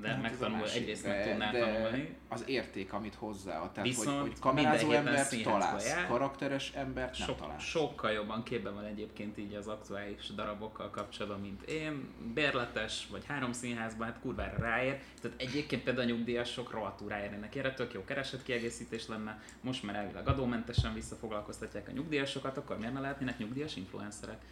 de 0.00 0.08
Hát 0.08 0.22
megtanul, 0.22 0.56
másik, 0.58 0.80
egyrészt 0.80 1.02
de- 1.04 1.08
meg 1.14 1.28
tudná 1.28 1.50
de 1.50 1.58
tanulni. 1.60 2.16
Az 2.28 2.44
érték, 2.46 2.92
amit 2.92 3.14
hozzáad. 3.14 3.70
Tehát, 3.72 3.88
Viszont 3.88 4.20
hogy, 4.20 4.28
hogy 4.28 4.38
kamerázó 4.38 4.90
embert 4.90 5.42
találsz, 5.42 5.88
jár. 5.88 6.06
karakteres 6.06 6.72
embert 6.74 7.18
nem 7.18 7.26
Sok, 7.28 7.38
találsz. 7.40 7.62
sokkal 7.64 8.10
jobban 8.10 8.42
képben 8.42 8.74
van 8.74 8.84
egyébként 8.84 9.38
így 9.38 9.54
az 9.54 9.66
aktuális 9.66 10.26
darabokkal 10.34 10.90
kapcsolatban, 10.90 11.40
mint 11.40 11.62
én. 11.62 12.08
Bérletes, 12.34 13.06
vagy 13.10 13.24
három 13.26 13.52
színházban, 13.52 14.06
hát 14.06 14.20
kurvára 14.20 14.58
ráér. 14.58 15.00
Tehát 15.20 15.40
egyébként 15.40 15.82
például 15.82 16.06
a 16.06 16.10
nyugdíjasok 16.10 16.70
rohadtul 16.70 17.08
ráérnének 17.08 17.54
erre, 17.54 17.72
tök 17.74 17.92
jó 17.92 18.04
keresett 18.04 18.42
kiegészítés 18.42 19.06
lenne. 19.08 19.40
Most 19.60 19.82
már 19.82 19.96
elvileg 19.96 20.28
adómentesen 20.28 20.94
visszafoglalkoztatják 20.94 21.88
a 21.88 21.92
nyugdíjasokat, 21.92 22.56
akkor 22.56 22.78
miért 22.78 22.92
ne 22.92 23.00
lehetnének 23.00 23.38
nyugdíjas 23.38 23.76
influencerek? 24.16 24.44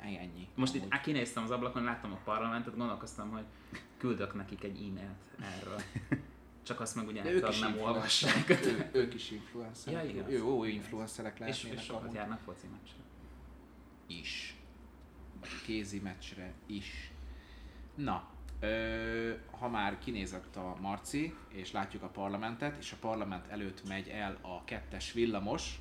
Ennyi. 0.00 0.48
Most 0.54 0.74
itt 0.74 0.80
Amúgy. 0.80 0.94
á, 0.94 1.00
kinéztem 1.00 1.42
az 1.42 1.50
ablakon, 1.50 1.82
láttam 1.84 2.12
a 2.12 2.18
parlamentet, 2.24 2.76
gondolkoztam, 2.76 3.30
hogy 3.30 3.44
küldök 3.96 4.34
nekik 4.34 4.64
egy 4.64 4.76
e-mailt 4.76 5.56
erről. 5.60 5.80
Csak 6.62 6.80
azt 6.80 6.94
meg 6.94 7.06
ugye 7.06 7.32
ők 7.32 7.48
is 7.48 7.58
nem 7.58 7.78
olvassák. 7.80 8.50
Ő, 8.50 8.90
ők 8.92 9.14
is 9.14 9.30
influencerek. 9.30 10.04
Ja, 10.04 10.10
igaz. 10.10 10.28
ő 10.28 10.36
jó 10.36 10.64
influencerek 10.64 11.32
És, 11.32 11.38
lehetnének 11.40 11.78
és 11.78 11.84
sokat 11.84 12.02
amúgy. 12.02 12.14
járnak 12.14 12.40
foci 12.40 12.66
meccsre. 12.66 13.00
is. 14.06 14.56
Kézi 15.64 15.98
meccsre 16.00 16.52
is. 16.66 17.10
Na, 17.94 18.28
ö, 18.60 19.32
ha 19.50 19.68
már 19.68 19.98
kinézett 19.98 20.56
a 20.56 20.76
Marci, 20.80 21.34
és 21.48 21.72
látjuk 21.72 22.02
a 22.02 22.08
parlamentet, 22.08 22.76
és 22.78 22.92
a 22.92 22.96
parlament 23.00 23.46
előtt 23.46 23.88
megy 23.88 24.08
el 24.08 24.38
a 24.40 24.64
kettes 24.64 25.12
villamos, 25.12 25.80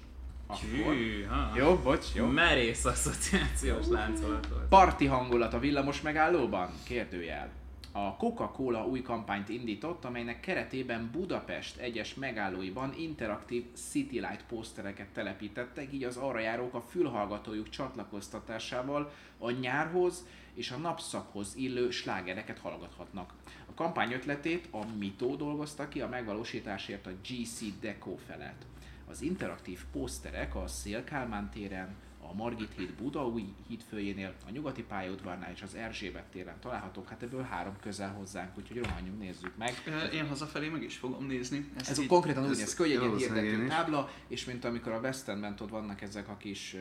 akkor... 0.52 0.94
Hűha. 0.94 1.52
Jó, 1.56 1.76
bocs, 1.76 2.06
jó. 2.14 2.26
Merész 2.26 2.86
asszociációs 2.86 3.88
láncolat 3.88 4.48
volt. 4.48 4.68
Parti 4.70 5.06
hangulat 5.06 5.54
a 5.54 5.60
villamos 5.60 6.02
megállóban? 6.02 6.70
Kérdőjel. 6.84 7.50
A 7.94 8.16
Coca-Cola 8.16 8.86
új 8.86 9.02
kampányt 9.02 9.50
indított, 9.50 10.06
amelynek 10.06 10.40
keretében 10.40 11.10
Budapest 11.12 11.78
egyes 11.78 12.14
megállóiban 12.14 12.94
interaktív 12.98 13.66
City 13.74 14.20
Light 14.20 14.46
posztereket 14.48 15.08
telepítettek, 15.08 15.94
így 15.94 16.04
az 16.04 16.18
arra 16.18 16.40
járók 16.40 16.74
a 16.74 16.82
fülhallgatójuk 16.82 17.70
csatlakoztatásával 17.70 19.12
a 19.38 19.52
nyárhoz 19.52 20.26
és 20.54 20.72
a 20.72 20.78
napszakhoz 20.78 21.56
illő 21.56 21.90
slágereket 21.90 22.60
hallgathatnak. 22.60 23.34
A 23.70 23.74
kampány 23.74 24.12
ötletét 24.12 24.68
a 24.72 24.86
Mito 25.00 25.36
dolgozta 25.36 25.88
ki, 25.88 26.02
a 26.02 26.08
megvalósításért 26.08 27.08
a 27.08 27.12
GC 27.28 27.80
Deco 27.80 28.16
felelt. 28.28 28.66
Az 29.12 29.22
interaktív 29.22 29.80
pószterek 29.92 30.56
a 30.56 30.68
Szél 30.68 31.04
Kálmán 31.04 31.50
téren, 31.50 31.96
a 32.30 32.34
Margit 32.34 32.70
híd 32.78 32.94
Budaúj 32.94 33.54
hídfőjénél, 33.68 34.34
a 34.48 34.52
Nyugati 34.52 34.84
pályaudvarnál 34.84 35.52
és 35.52 35.62
az 35.62 35.76
Erzsébet 35.76 36.24
téren 36.24 36.60
találhatók, 36.60 37.10
hát 37.10 37.22
ebből 37.24 37.42
három 37.42 37.74
közel 37.82 38.12
hozzánk, 38.14 38.58
úgyhogy 38.58 38.78
rohanjunk, 38.78 39.20
nézzük 39.20 39.52
meg. 39.58 39.74
Én 40.14 40.28
hazafelé 40.28 40.68
meg 40.70 40.84
is 40.84 40.98
fogom 40.98 41.26
nézni. 41.26 41.72
Ezt 41.78 41.90
Ez 41.90 42.00
így- 42.00 42.08
konkrétan 42.08 42.44
úgy 42.44 42.50
néz 42.58 42.76
ki, 42.76 42.82
hogy 42.82 42.92
egy 42.92 43.02
ilyen 43.02 43.18
hirdető 43.18 43.62
én 43.62 43.68
tábla, 43.68 44.10
és 44.28 44.46
mint 44.46 44.66
amikor 44.66 44.92
a 44.92 45.00
West 45.00 45.28
Endben 45.28 45.56
ott 45.62 45.70
vannak 45.70 46.02
ezek 46.02 46.28
a 46.30 46.38
kis 46.38 46.76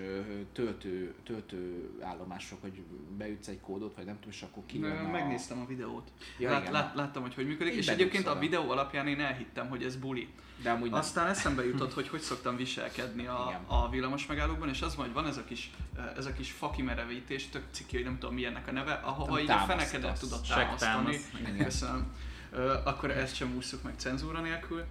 töltő, 0.52 1.14
töltő 1.24 1.90
állomások, 2.00 2.60
hogy 2.60 2.82
beütsz 3.16 3.48
egy 3.48 3.60
kódot, 3.60 3.94
vagy 3.96 4.04
nem 4.04 4.14
tudom, 4.14 4.30
és 4.30 4.42
akkor 4.42 4.62
kijön 4.66 4.96
a... 5.06 5.10
Megnéztem 5.10 5.60
a 5.60 5.66
videót. 5.66 6.10
Ja, 6.38 6.50
Lát, 6.50 6.60
igen, 6.60 6.72
lát, 6.72 6.94
láttam, 6.94 7.22
hogy 7.22 7.34
hogy 7.34 7.46
működik, 7.46 7.72
Így 7.72 7.78
és 7.78 7.88
egyébként 7.88 8.26
a 8.26 8.30
oda. 8.30 8.40
videó 8.40 8.70
alapján 8.70 9.06
én 9.06 9.20
elhittem, 9.20 9.68
hogy 9.68 9.82
ez 9.82 9.96
buli. 9.96 10.28
De 10.62 10.70
amúgy 10.70 10.90
nem. 10.90 10.98
Aztán 10.98 11.26
eszembe 11.26 11.64
jutott, 11.64 11.94
hogy 11.94 12.08
hogy 12.08 12.20
szoktam 12.20 12.56
viselkedni 12.56 13.26
a, 13.26 13.44
Igen. 13.48 13.60
a 13.66 13.88
villamos 13.88 14.26
megállókban, 14.26 14.68
és 14.68 14.82
az 14.82 14.96
van, 14.96 15.04
hogy 15.04 15.14
van 15.14 15.26
ez 15.26 15.36
a 15.36 15.44
kis, 15.44 15.70
ez 16.16 16.26
a 16.26 16.32
kis 16.32 16.50
fakimerevítés, 16.50 17.48
tök 17.48 17.62
ciki, 17.70 17.96
hogy 17.96 18.04
nem 18.04 18.18
tudom 18.18 18.34
milyennek 18.34 18.68
a 18.68 18.72
neve, 18.72 18.92
ahova 18.92 19.40
így 19.40 19.50
a 19.50 19.58
fenekedet 19.58 20.20
tudod 20.20 20.40
támasztani. 20.48 21.20
Köszönöm. 21.58 22.12
Akkor 22.84 23.10
ezt 23.10 23.34
sem 23.34 23.54
ússzuk 23.56 23.82
meg 23.82 23.94
cenzúra 23.96 24.40
nélkül. 24.40 24.84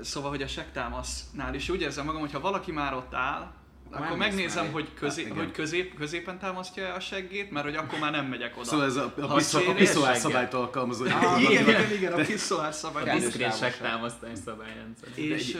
Szóval, 0.00 0.30
hogy 0.30 0.42
a 0.42 0.46
segtámasznál 0.46 1.54
is 1.54 1.68
úgy 1.68 1.80
érzem 1.80 2.04
magam, 2.04 2.20
hogy 2.20 2.32
ha 2.32 2.40
valaki 2.40 2.72
már 2.72 2.94
ott 2.94 3.14
áll, 3.14 3.52
akkor 3.90 4.16
megnézem, 4.16 4.62
mellé. 4.62 4.72
hogy, 4.72 4.88
közé, 4.94 5.20
igen. 5.22 5.36
hogy 5.36 5.50
közép, 5.50 5.94
középen 5.94 6.38
támasztja 6.38 6.92
a 6.94 7.00
seggét, 7.00 7.50
mert 7.50 7.64
hogy 7.64 7.76
akkor 7.76 7.98
már 7.98 8.10
nem 8.10 8.26
megyek 8.26 8.56
oda. 8.56 8.64
Szóval 8.64 8.86
ez 8.86 8.96
a, 8.96 9.14
a, 9.20 9.34
piszol, 9.34 9.62
a 9.66 9.74
piszoár 9.74 10.16
szabályt 10.16 10.54
alkalmazó. 10.54 11.04
Ah, 11.04 11.42
igen, 11.42 11.62
igen, 11.68 11.92
igen, 11.92 12.12
a 12.12 12.16
piszolár 12.16 12.68
A 12.68 12.72
szabály. 12.72 13.04
Kellős 13.04 13.22
diszkrét 13.22 13.46
távolság. 13.46 13.78
támasztás 13.78 14.38
szabályrendszer. 14.44 15.08
És 15.14 15.54
ö, 15.54 15.58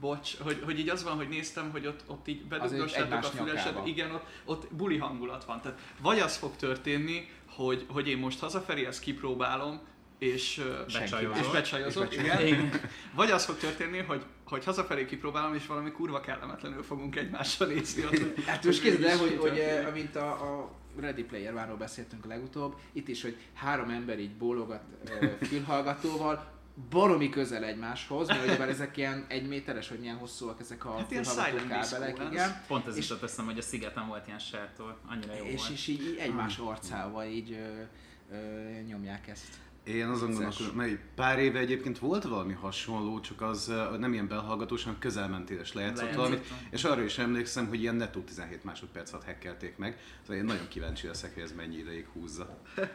bocs, 0.00 0.36
hogy, 0.38 0.62
hogy 0.64 0.78
így 0.78 0.88
az 0.88 1.04
van, 1.04 1.16
hogy 1.16 1.28
néztem, 1.28 1.70
hogy 1.70 1.86
ott, 1.86 2.00
ott 2.06 2.28
így 2.28 2.44
bedugdossátok 2.44 3.40
a 3.40 3.44
nyakába. 3.44 3.82
igen, 3.86 4.10
ott, 4.10 4.24
ott 4.44 4.74
buli 4.74 4.96
hangulat 4.96 5.44
van. 5.44 5.60
Tehát 5.60 5.78
vagy 6.00 6.18
az 6.18 6.36
fog 6.36 6.56
történni, 6.56 7.28
hogy, 7.48 7.86
hogy 7.88 8.08
én 8.08 8.18
most 8.18 8.38
hazafelé 8.40 8.86
ezt 8.86 9.00
kipróbálom, 9.00 9.80
és, 10.18 10.58
ö, 10.58 10.92
Becsajozol. 10.92 11.36
és 11.40 11.46
becsajozok, 11.52 12.12
És 12.12 12.18
igen. 12.18 12.46
Igen. 12.46 12.80
Vagy 13.14 13.30
az 13.30 13.44
fog 13.44 13.56
történni, 13.56 13.98
hogy, 13.98 14.22
hogy 14.50 14.64
hazafelé 14.64 15.04
kipróbálom, 15.04 15.54
és 15.54 15.66
valami 15.66 15.90
kurva 15.92 16.20
kellemetlenül 16.20 16.82
fogunk 16.82 17.16
egymással 17.16 17.66
nézni. 17.66 18.04
Ott, 18.04 18.44
Hát 18.44 18.64
most 18.64 18.82
képzeld 18.82 19.04
el, 19.04 19.16
hogy, 19.18 19.36
hogy 19.48 19.58
eh, 19.58 19.86
amint 19.86 20.16
a, 20.16 20.30
a 20.60 20.70
Ready 20.98 21.22
Player 21.22 21.54
One-ról 21.54 21.76
beszéltünk 21.76 22.24
a 22.24 22.28
legutóbb, 22.28 22.76
itt 22.92 23.08
is, 23.08 23.22
hogy 23.22 23.36
három 23.54 23.90
ember 23.90 24.18
így 24.18 24.30
bólogat 24.36 24.82
eh, 25.20 25.30
fülhallgatóval, 25.48 26.58
baromi 26.90 27.28
közel 27.28 27.64
egymáshoz, 27.64 28.28
mert 28.28 28.44
ugyebár 28.44 28.68
ezek 28.68 28.96
ilyen 28.96 29.24
egy 29.28 29.48
méteres, 29.48 29.88
hogy 29.88 29.98
milyen 29.98 30.16
hosszúak 30.16 30.60
ezek 30.60 30.84
a 30.84 30.96
Hát 30.96 31.10
ilyen 31.10 31.24
kábelek, 31.68 32.18
lesz. 32.18 32.30
igen. 32.32 32.62
Pont 32.66 32.86
ez 32.86 32.96
És- 32.96 33.08
jutott 33.08 33.22
eszembe, 33.28 33.50
hogy 33.50 33.60
a 33.60 33.64
szigeten 33.64 34.06
volt 34.06 34.26
ilyen 34.26 34.38
sátor, 34.38 34.96
annyira 35.08 35.34
jó 35.34 35.44
És, 35.44 35.54
volt. 35.60 35.70
és 35.72 35.86
így, 35.86 36.02
így 36.02 36.16
egymás 36.18 36.58
arcával 36.58 37.24
így 37.24 37.52
ö, 37.52 38.34
ö, 38.34 38.80
nyomják 38.86 39.28
ezt. 39.28 39.44
Én 39.84 40.06
azon 40.06 40.30
gondolkodom, 40.30 40.76
mert 40.76 40.98
pár 41.14 41.38
éve 41.38 41.58
egyébként 41.58 41.98
volt 41.98 42.24
valami 42.24 42.52
hasonló, 42.52 43.20
csak 43.20 43.40
az 43.40 43.72
nem 43.98 44.12
ilyen 44.12 44.28
belhallgatós, 44.28 44.82
hanem 44.82 44.98
közelmentéles 44.98 45.72
lejátszott 45.72 46.14
valamit. 46.14 46.46
És 46.70 46.84
arra 46.84 47.02
is 47.02 47.18
emlékszem, 47.18 47.68
hogy 47.68 47.80
ilyen 47.80 47.94
netto 47.94 48.20
17 48.20 48.64
másodperc 48.64 49.12
alatt 49.12 49.24
hackelték 49.24 49.76
meg. 49.76 49.98
Szóval 50.20 50.36
én 50.36 50.44
nagyon 50.44 50.68
kíváncsi 50.68 51.06
leszek, 51.06 51.34
hogy 51.34 51.42
ez 51.42 51.52
mennyi 51.52 51.76
ideig 51.76 52.06
húzza. 52.12 52.58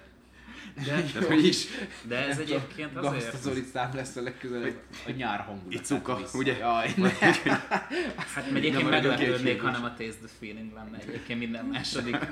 De 0.76 0.84
Tehát, 0.84 1.28
hogy 1.28 1.46
is 1.46 1.66
De 2.04 2.28
ez 2.28 2.40
egyébként 2.40 2.96
azért... 2.98 3.42
Zoli 3.42 3.64
szám 3.74 3.90
lesz 3.94 4.16
a 4.16 4.22
legközelebb 4.22 4.80
a 5.08 5.12
nyár 5.12 5.40
hangulat. 5.40 5.74
Icuka, 5.74 6.20
ugye? 6.34 6.58
Jaj, 6.58 6.94
Hát 8.34 8.46
egyébként 8.54 8.74
Nem 8.74 8.90
meglepődnék, 8.90 9.62
maradok 9.62 9.62
ha 9.62 9.72
nem 9.72 9.84
a 9.84 9.94
Taste 9.94 10.20
the 10.26 10.28
Feeling 10.40 10.74
lenne 10.74 10.98
egyébként 10.98 11.40
minden 11.40 11.66
második 11.66 12.18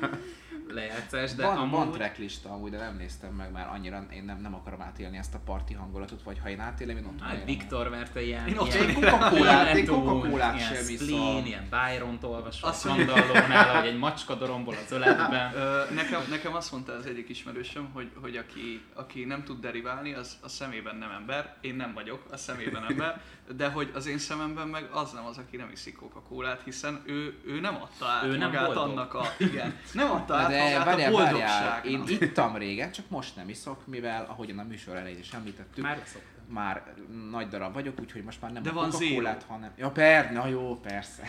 lejátszás, 0.68 1.34
de 1.34 1.46
van, 1.46 1.58
amúgy... 1.58 1.72
van 1.72 1.92
tracklista 1.92 2.50
amúgy, 2.50 2.72
de 2.72 2.78
nem 2.78 2.96
néztem 2.96 3.34
meg 3.34 3.52
már 3.52 3.68
annyira, 3.68 4.06
én 4.14 4.24
nem, 4.24 4.42
nem 4.42 4.56
akarom 4.56 4.82
átélni 4.82 5.18
ezt 5.18 5.34
a 5.34 5.40
parti 5.46 5.74
hangulatot, 5.74 6.22
vagy 6.24 6.40
ha 6.40 6.50
én 6.50 6.60
átélem, 6.60 6.98
én 6.98 7.06
ott 7.06 7.22
Hát. 7.22 7.46
Viktor 7.46 7.90
verte 7.90 8.22
ilyen, 8.22 8.48
Én 8.48 8.58
ott 8.58 8.74
ilyen 8.74 8.94
vagyok. 8.94 9.12
Coca-Colát- 9.12 9.76
én 9.76 9.86
Coca-Colát 9.86 10.56
ilyen 10.56 10.74
sem 10.74 10.90
iszom. 10.94 11.46
ilyen 11.46 11.68
Byron-t 11.70 12.24
olvasva 12.24 12.68
a 12.68 12.70
Azt 12.70 12.88
hogy 12.88 13.88
egy 13.88 13.98
macska 13.98 14.36
dorombol 14.36 14.76
az 14.86 14.92
öletben. 14.92 15.54
Nekem, 15.94 16.22
nekem 16.30 16.56
azt 16.56 16.72
mondta 16.72 16.94
az 16.94 17.06
egyik 17.06 17.30
ismerősöm, 17.30 17.90
hogy, 17.94 18.12
hogy 18.22 18.38
aki, 18.38 18.82
aki 18.94 19.26
nem 19.26 19.44
tud 19.44 19.60
deriválni, 19.60 20.14
az 20.14 20.38
a 20.42 20.48
szemében 20.48 20.96
nem 20.96 21.12
ember. 21.12 21.56
Én 21.62 21.76
nem 21.76 21.94
vagyok 21.94 22.24
a 22.32 22.38
szemében 22.38 22.86
ember, 22.90 23.22
de 23.56 23.68
hogy 23.70 23.92
az 23.94 24.06
én 24.06 24.18
szememben 24.18 24.68
meg 24.68 24.90
az 24.92 25.12
nem 25.12 25.26
az, 25.26 25.38
aki 25.38 25.58
nem 25.58 25.70
iszik 25.72 25.96
coca 25.96 26.22
hiszen 26.64 27.02
ő, 27.06 27.40
ő 27.46 27.60
nem 27.60 27.76
adta 27.76 28.06
át 28.06 28.24
Ő 28.24 28.38
nem 28.38 28.50
magát 28.52 28.66
boldog. 28.66 28.84
annak 28.90 29.14
a... 29.14 29.26
Igen, 29.38 29.80
nem 29.94 30.12
adta 30.12 30.36
át 30.36 30.50
De 30.50 30.64
magát 30.64 30.86
várjál, 30.86 31.14
a 31.14 31.18
boldogságnak. 31.18 31.86
én 31.86 32.04
ittam 32.22 32.56
régen, 32.56 32.92
csak 32.92 33.10
most 33.10 33.36
nem 33.36 33.50
iszok, 33.50 33.88
mivel 33.88 34.26
ahogyan 34.26 34.60
a 34.60 34.64
műsor 34.64 34.96
elején 34.96 35.20
is 35.20 35.32
említettük, 35.34 35.84
Már 35.84 36.02
szoktam. 36.06 36.54
már 36.54 36.94
nagy 37.30 37.48
darab 37.48 37.74
vagyok, 37.74 38.00
úgyhogy 38.00 38.24
most 38.24 38.42
már 38.42 38.52
nem 38.52 38.64
De 38.64 38.70
a 38.70 38.74
van 38.74 38.90
Coca-Colát, 38.90 39.44
hanem... 39.48 39.72
Ja, 39.78 39.92
per, 39.92 40.32
na 40.34 40.48
jó, 40.48 40.80
persze. 40.80 41.24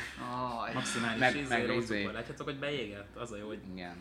Aj, 0.60 0.74
Maximális 0.74 1.18
Meg- 1.20 1.48
meg, 1.48 1.76
izé. 1.76 2.04
Látjátok, 2.04 2.46
hogy 2.46 2.58
beégett? 2.58 3.16
Az 3.16 3.32
a 3.32 3.36
jó, 3.36 3.46
hogy, 3.46 3.60
Igen. 3.72 3.94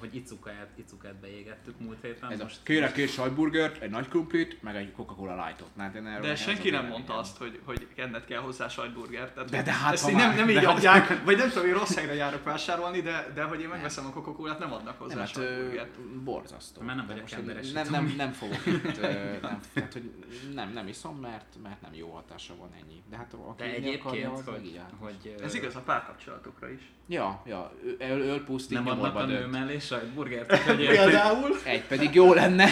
Hogy 0.00 0.14
icukát, 0.14 0.68
icukát 0.74 1.14
beégettük 1.14 1.78
múlt 1.78 1.98
héten. 2.02 2.30
Ez 2.30 2.40
a, 2.40 2.42
most 2.42 2.58
kérek 2.62 2.92
két 2.92 3.10
sajtburgert, 3.10 3.82
egy 3.82 3.90
nagy 3.90 4.08
krumplit, 4.08 4.62
meg 4.62 4.76
egy 4.76 4.92
Coca-Cola 4.92 5.44
lightot. 5.46 5.76
Na, 5.76 5.88
de, 5.88 6.18
De 6.20 6.36
senki 6.36 6.70
nem 6.70 6.86
mondta 6.86 7.18
azt, 7.18 7.36
hogy, 7.36 7.60
hogy 7.64 7.86
enned 7.96 8.24
kell 8.24 8.40
hozzá 8.40 8.68
sajtburgert. 8.68 9.34
Tehát, 9.34 9.50
De- 9.50 9.62
de 9.62 9.72
hát, 9.72 9.92
ezt 9.92 10.02
ha 10.04 10.10
így 10.10 10.16
már- 10.16 10.26
nem, 10.28 10.36
nem 10.36 10.48
így 10.48 10.54
de 10.54 10.66
hát- 10.66 10.76
adják, 10.76 11.24
vagy 11.24 11.36
nem 11.36 11.48
tudom, 11.48 11.66
én 11.66 11.72
rossz 11.74 11.94
helyre 11.94 12.14
járok 12.14 12.44
vásárolni, 12.44 13.00
de, 13.00 13.30
de 13.34 13.42
hogy 13.42 13.60
én 13.60 13.68
megveszem 13.68 14.06
a 14.06 14.10
coca 14.10 14.56
nem 14.58 14.72
adnak 14.72 14.98
hozzá 14.98 15.14
Nem, 15.14 15.24
hát 15.24 15.32
sajtburgert. 15.34 16.00
borzasztó. 16.00 16.82
Már 16.82 16.96
nem 16.96 17.06
vagyok 17.06 17.30
emberes 17.30 17.70
nem, 17.72 17.86
nem, 17.90 18.14
nem 18.16 18.32
fogok 18.32 18.66
itt, 18.66 19.00
nem, 19.42 19.60
tehát, 19.72 19.92
hogy 19.92 20.10
nem, 20.54 20.72
nem 20.72 20.88
iszom, 20.88 21.16
mert, 21.16 21.56
mert 21.62 21.80
nem 21.80 21.94
jó 21.94 22.10
hatása 22.10 22.56
van 22.56 22.70
ennyi. 22.82 23.02
De 23.10 23.16
hát 23.16 23.32
aki 23.32 23.62
De 23.62 23.74
egyébként, 23.74 24.00
akarja, 24.00 24.28
hogy, 24.28 24.80
hogy 24.98 25.34
Ez 25.42 25.54
igaz 25.54 25.76
a 25.76 25.80
párkapcsolatokra 25.80 26.70
is. 26.70 26.90
Ja, 27.06 27.42
ja, 27.46 27.72
öl, 27.98 28.20
öl 28.20 28.44
pusztít, 28.44 28.78
nem 28.78 28.88
adnak 28.88 29.14
a 29.14 29.24
nő 29.26 29.38
dönt. 29.38 29.50
mellé 29.50 29.78
sajtburgert? 29.90 30.76
Például? 30.76 31.56
Egy 31.64 31.84
pedig 31.86 32.14
jó 32.14 32.32
lenne, 32.34 32.68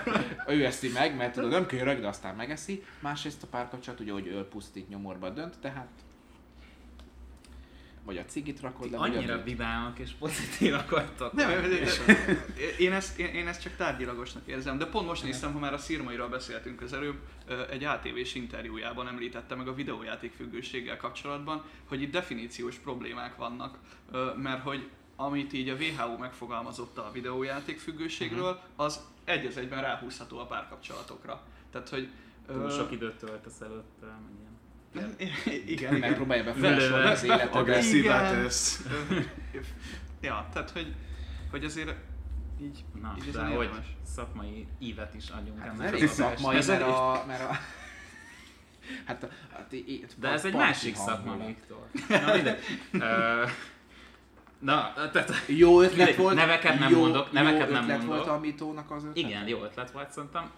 ő 0.48 0.64
eszi 0.64 0.90
meg, 0.94 1.16
mert 1.16 1.32
tudod, 1.32 1.50
nem 1.50 1.66
kérek, 1.66 2.00
de 2.00 2.06
aztán 2.06 2.34
megeszi. 2.34 2.84
Másrészt 3.00 3.42
a 3.42 3.46
párkapcsolat 3.46 4.00
ugye, 4.00 4.12
hogy 4.12 4.28
öl 4.28 4.44
pusztít, 4.44 4.88
nyomorba 4.88 5.30
dönt, 5.30 5.58
tehát 5.60 5.88
vagy 8.04 8.16
a 8.16 8.24
cigit 8.24 8.60
rakod 8.60 8.90
le, 8.90 8.96
vagy 8.96 9.14
a 9.14 9.16
Annyira 9.16 9.32
dönt. 9.34 9.44
vidámak 9.44 9.98
és 9.98 10.10
pozitívak 10.18 10.90
vagytok. 10.90 11.32
Nem, 11.32 11.48
de- 11.48 11.68
de- 11.68 12.46
én, 12.78 12.92
ezt, 12.92 13.18
én, 13.18 13.26
én 13.26 13.46
ezt 13.48 13.62
csak 13.62 13.76
tárgyilagosnak 13.76 14.46
érzem, 14.46 14.78
de 14.78 14.86
pont 14.86 15.06
most 15.06 15.22
néztem, 15.24 15.52
ha 15.52 15.58
már 15.58 15.72
a 15.72 15.78
szírmairól 15.78 16.28
beszéltünk 16.28 16.80
az 16.82 16.92
előbb, 16.92 17.16
egy 17.70 17.84
ATV-s 17.84 18.34
interjújában 18.34 19.08
említette 19.08 19.54
meg 19.54 19.68
a 19.68 19.74
videójáték 19.74 20.32
függőséggel 20.32 20.96
kapcsolatban, 20.96 21.64
hogy 21.88 22.02
itt 22.02 22.12
definíciós 22.12 22.76
problémák 22.76 23.36
vannak, 23.36 23.78
mert 24.36 24.62
hogy 24.62 24.88
amit 25.20 25.52
így 25.52 25.68
a 25.68 25.74
WHO 25.74 26.16
megfogalmazott 26.18 26.98
a 26.98 27.10
videójáték 27.12 27.78
függőségről, 27.78 28.60
az 28.76 29.00
egy 29.24 29.46
az 29.46 29.56
egyben 29.56 29.80
ráhúzható 29.80 30.38
a 30.38 30.46
párkapcsolatokra. 30.46 31.42
Tehát, 31.72 31.88
hogy... 31.88 32.08
ö, 32.46 32.52
Túl 32.52 32.70
sok 32.70 32.92
időt 32.92 33.14
töltesz 33.16 33.60
előtte, 33.60 34.06
meg 34.06 34.32
ilyen. 34.38 35.14
igen, 35.46 35.64
igen. 35.66 35.94
Megpróbálja 35.98 36.44
befolyásolni 36.44 37.08
az 37.08 37.22
életedet. 37.30 37.54
agresszívá 37.54 38.28
Igen. 38.30 38.42
tesz. 38.42 38.86
ja, 40.20 40.48
tehát, 40.52 40.70
hogy, 40.70 40.94
hogy 41.50 41.64
azért 41.64 41.94
így, 42.60 42.84
Na, 43.02 43.14
így 43.26 43.30
de 43.30 43.40
hogy 43.44 43.70
szakmai 44.14 44.66
ívet 44.78 45.14
is 45.14 45.28
adjunk 45.28 45.58
Hát 45.58 45.68
ennek 45.68 45.86
adásnak. 45.94 46.08
szakmai, 46.10 46.56
Ez 46.56 46.66
mert 46.66 46.80
elég- 46.82 46.94
a, 46.94 47.24
mert 47.26 47.42
a... 47.50 47.56
Hát, 49.04 49.22
a, 49.22 49.28
hát 49.52 49.72
í- 49.72 49.88
í- 49.88 50.14
De 50.18 50.28
ez 50.28 50.44
egy 50.44 50.54
másik 50.54 50.94
szakma. 50.96 51.36
Viktor. 51.46 51.86
Na. 52.92 53.00
Ö, 53.06 53.44
Na, 54.58 54.92
tehát 55.12 55.32
Jó 55.46 55.80
ötlet 55.80 55.96
Mindegy, 55.96 56.16
volt. 56.16 56.34
neveket 56.34 56.78
nem 56.78 56.90
jó, 56.90 56.98
mondok, 57.00 57.32
neveket 57.32 57.66
jó 57.68 57.72
nem 57.74 57.82
ötlet 57.82 57.98
mondok. 57.98 58.16
volt 58.24 58.28
a 58.36 58.40
Mitónak 58.40 58.90
az 58.90 59.04
ötlet. 59.04 59.16
igen, 59.16 59.48
jó 59.48 59.62
ötlet 59.62 59.90
volt 59.90 60.10
szerintem, 60.10 60.50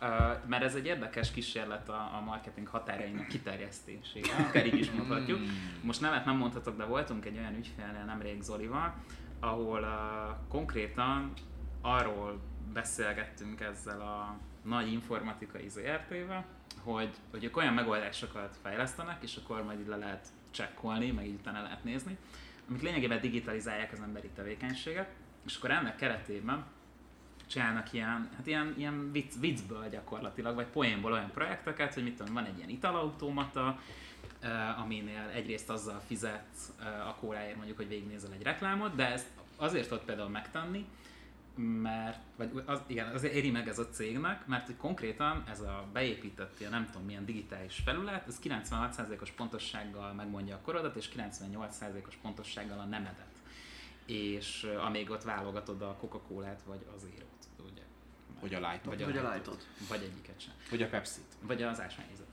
mert 0.47 0.63
ez 0.63 0.75
egy 0.75 0.87
érdekes 0.87 1.31
kísérlet 1.31 1.89
a, 1.89 2.11
a 2.17 2.21
marketing 2.25 2.67
határainak 2.69 3.27
kiterjesztésére, 3.27 4.29
akár 4.49 4.67
így 4.67 4.79
is 4.79 4.91
mondhatjuk. 4.91 5.39
Hmm. 5.39 5.79
Most 5.83 6.01
nevet 6.01 6.25
nem 6.25 6.37
mondhatok, 6.37 6.77
de 6.77 6.85
voltunk 6.85 7.25
egy 7.25 7.39
olyan 7.39 7.57
ügyfélnél 7.57 8.05
nemrég 8.07 8.43
Zolival, 8.43 8.95
ahol 9.41 9.81
uh, 9.81 10.49
konkrétan 10.49 11.33
arról 11.81 12.41
beszélgettünk 12.73 13.61
ezzel 13.61 14.01
a 14.01 14.37
nagy 14.69 14.93
informatikai 14.93 15.69
ZRT-vel, 15.69 16.45
hogy, 16.83 17.11
hogy 17.31 17.45
ők 17.45 17.57
olyan 17.57 17.75
megoldásokat 17.75 18.57
fejlesztenek, 18.63 19.23
és 19.23 19.37
akkor 19.37 19.65
majd 19.65 19.81
így 19.81 19.87
le 19.87 19.97
lehet 19.97 20.27
csekkolni, 20.51 21.11
meg 21.11 21.27
így 21.27 21.35
utána 21.39 21.63
lehet 21.63 21.85
nézni, 21.85 22.19
amik 22.71 22.83
lényegében 22.83 23.21
digitalizálják 23.21 23.93
az 23.93 24.01
emberi 24.01 24.29
tevékenységet, 24.35 25.09
és 25.47 25.57
akkor 25.57 25.71
ennek 25.71 25.97
keretében 25.97 26.65
csinálnak 27.47 27.93
ilyen, 27.93 28.29
hát 28.37 28.47
ilyen, 28.47 28.75
ilyen 28.77 29.13
vicc, 29.13 29.33
viccből 29.41 29.89
gyakorlatilag, 29.89 30.55
vagy 30.55 30.67
poénból 30.67 31.13
olyan 31.13 31.31
projekteket, 31.31 31.95
hogy 31.95 32.03
mit 32.03 32.17
tudom, 32.17 32.35
van 32.35 32.45
egy 32.45 32.57
ilyen 32.57 32.69
italautomata, 32.69 33.81
aminél 34.83 35.31
egyrészt 35.35 35.71
azzal 35.71 36.03
fizetsz 36.07 36.73
eh, 36.81 37.09
a 37.09 37.15
kóráért 37.15 37.57
mondjuk, 37.57 37.77
hogy 37.77 37.89
végignézel 37.89 38.33
egy 38.33 38.43
reklámot, 38.43 38.95
de 38.95 39.13
ezt 39.13 39.27
azért 39.57 39.89
tudod 39.89 40.05
például 40.05 40.29
megtenni, 40.29 40.87
mert, 41.57 42.19
vagy 42.37 42.63
az, 42.67 42.81
igen, 42.87 43.15
azért 43.15 43.35
éri 43.35 43.51
meg 43.51 43.69
ez 43.69 43.79
a 43.79 43.89
cégnek, 43.89 44.47
mert 44.47 44.67
hogy 44.67 44.77
konkrétan 44.77 45.45
ez 45.51 45.61
a 45.61 45.87
beépített, 45.93 46.61
ilyen 46.61 46.73
nem 46.73 46.87
tudom 46.87 47.05
milyen 47.05 47.25
digitális 47.25 47.81
felület, 47.85 48.27
ez 48.27 48.39
96%-os 48.45 49.31
pontossággal 49.31 50.13
megmondja 50.13 50.55
a 50.55 50.61
korodat, 50.61 50.97
és 50.97 51.09
98%-os 51.17 52.15
pontossággal 52.23 52.79
a 52.79 52.85
nemedet. 52.85 53.29
És 54.07 54.63
amíg 54.63 55.11
ott 55.11 55.23
válogatod 55.23 55.83
a 55.83 55.97
Coca-Colát, 56.01 56.63
vagy 56.67 56.87
az 56.97 57.07
érót, 57.15 57.71
ugye. 57.73 57.83
Vagy 58.41 58.55
a 58.55 58.71
lightot. 58.71 59.05
Vagy 59.05 59.17
a, 59.17 59.33
lightot. 59.33 59.67
Vagy 59.89 60.03
egyiket 60.03 60.41
sem. 60.41 60.53
Vagy 60.71 60.83
a 60.83 60.89
Pepsi-t. 60.89 61.35
Vagy 61.41 61.63
az 61.63 61.81
ásványvizet. 61.81 62.27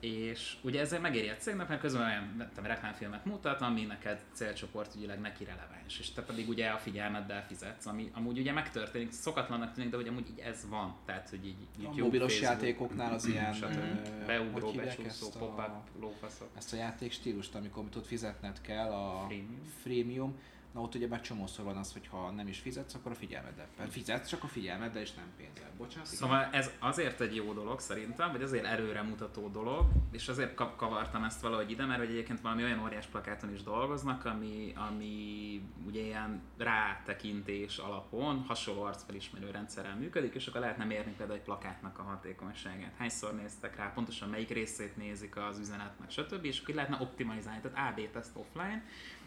És 0.00 0.56
ugye 0.62 0.80
ezért 0.80 1.02
megéri 1.02 1.28
a 1.28 1.36
cégnek, 1.36 1.68
mert 1.68 1.80
közben 1.80 2.02
olyan 2.02 2.48
tudom, 2.48 2.64
reklámfilmet 2.64 3.24
mutat, 3.24 3.60
ami 3.60 3.84
neked 3.84 4.24
célcsoportügyileg 4.32 5.20
neki 5.20 5.44
releváns, 5.44 5.98
és 5.98 6.12
te 6.12 6.22
pedig 6.22 6.48
ugye 6.48 6.68
a 6.68 6.78
figyelmeddel 6.78 7.46
fizetsz, 7.46 7.86
ami 7.86 8.10
amúgy 8.14 8.38
ugye 8.38 8.52
megtörténik, 8.52 9.12
szokatlannak 9.12 9.72
tűnik, 9.72 9.90
de 9.90 9.96
hogy 9.96 10.08
amúgy 10.08 10.28
így 10.30 10.38
ez 10.38 10.68
van, 10.68 10.96
tehát 11.04 11.28
hogy 11.30 11.46
így 11.46 11.56
A 11.60 11.80
YouTube, 11.80 12.02
mobilos 12.02 12.38
Facebook, 12.38 12.60
játékoknál 12.60 13.12
az 13.14 13.26
ilyen... 13.26 13.52
stb. 13.52 14.26
beugró, 14.26 14.72
becsúszó, 14.72 15.26
a- 15.34 15.38
pop-up, 15.38 16.00
lófaszok. 16.00 16.48
Ezt 16.56 16.72
a 16.72 16.76
játék 16.76 17.12
stílust, 17.12 17.54
amikor 17.54 17.84
tudod 17.90 18.06
fizetned 18.06 18.60
kell 18.60 18.90
a 18.92 19.24
Freemium. 19.26 19.60
freemium, 19.82 20.38
na 20.72 20.80
ott 20.80 20.94
ugye 20.94 21.06
már 21.06 21.20
csomószor 21.20 21.64
van 21.64 21.76
az, 21.76 21.92
hogy 21.92 22.06
ha 22.06 22.30
nem 22.30 22.48
is 22.48 22.58
fizetsz, 22.58 22.94
akkor 22.94 23.12
a 23.12 23.14
figyelmeddel. 23.14 23.66
Fizetsz 23.88 24.28
csak 24.28 24.44
a 24.44 24.46
figyelmeddel 24.46 25.02
és 25.02 25.12
nem 25.12 25.32
pénzzel. 25.36 25.70
Bocsánat. 25.76 26.06
Szóval 26.06 26.48
ez 26.52 26.70
azért 26.78 27.20
egy 27.20 27.34
jó 27.34 27.52
dolog 27.52 27.80
szerintem, 27.80 28.32
vagy 28.32 28.42
azért 28.42 28.64
előremutató 28.64 29.48
dolog, 29.48 29.86
és 30.12 30.28
azért 30.28 30.54
ka- 30.54 30.76
kavartam 30.76 31.24
ezt 31.24 31.40
valahogy 31.40 31.70
ide, 31.70 31.84
mert 31.84 32.00
egyébként 32.00 32.40
valami 32.40 32.62
olyan 32.62 32.82
óriás 32.82 33.06
plakáton 33.06 33.52
is 33.52 33.62
dolgoznak, 33.62 34.24
ami, 34.24 34.72
ami 34.90 35.62
ugye 35.86 36.00
ilyen 36.00 36.42
rátekintés 36.58 37.76
alapon 37.78 38.44
hasonló 38.46 38.82
arcfelismerő 38.82 39.50
rendszerrel 39.50 39.96
működik, 39.96 40.34
és 40.34 40.46
akkor 40.46 40.60
lehetne 40.60 40.84
mérni 40.84 41.12
például 41.16 41.38
egy 41.38 41.44
plakátnak 41.44 41.98
a 41.98 42.02
hatékonyságát. 42.02 42.94
Hányszor 42.98 43.34
néztek 43.34 43.76
rá, 43.76 43.92
pontosan 43.92 44.28
melyik 44.28 44.48
részét 44.48 44.96
nézik 44.96 45.36
az 45.36 45.58
üzenetnek, 45.58 46.10
stb. 46.10 46.44
És 46.44 46.60
akkor 46.60 46.74
lehetne 46.74 47.00
optimalizálni, 47.00 47.60
tehát 47.60 47.92
AB 47.92 48.10
teszt 48.10 48.36
offline 48.36 48.82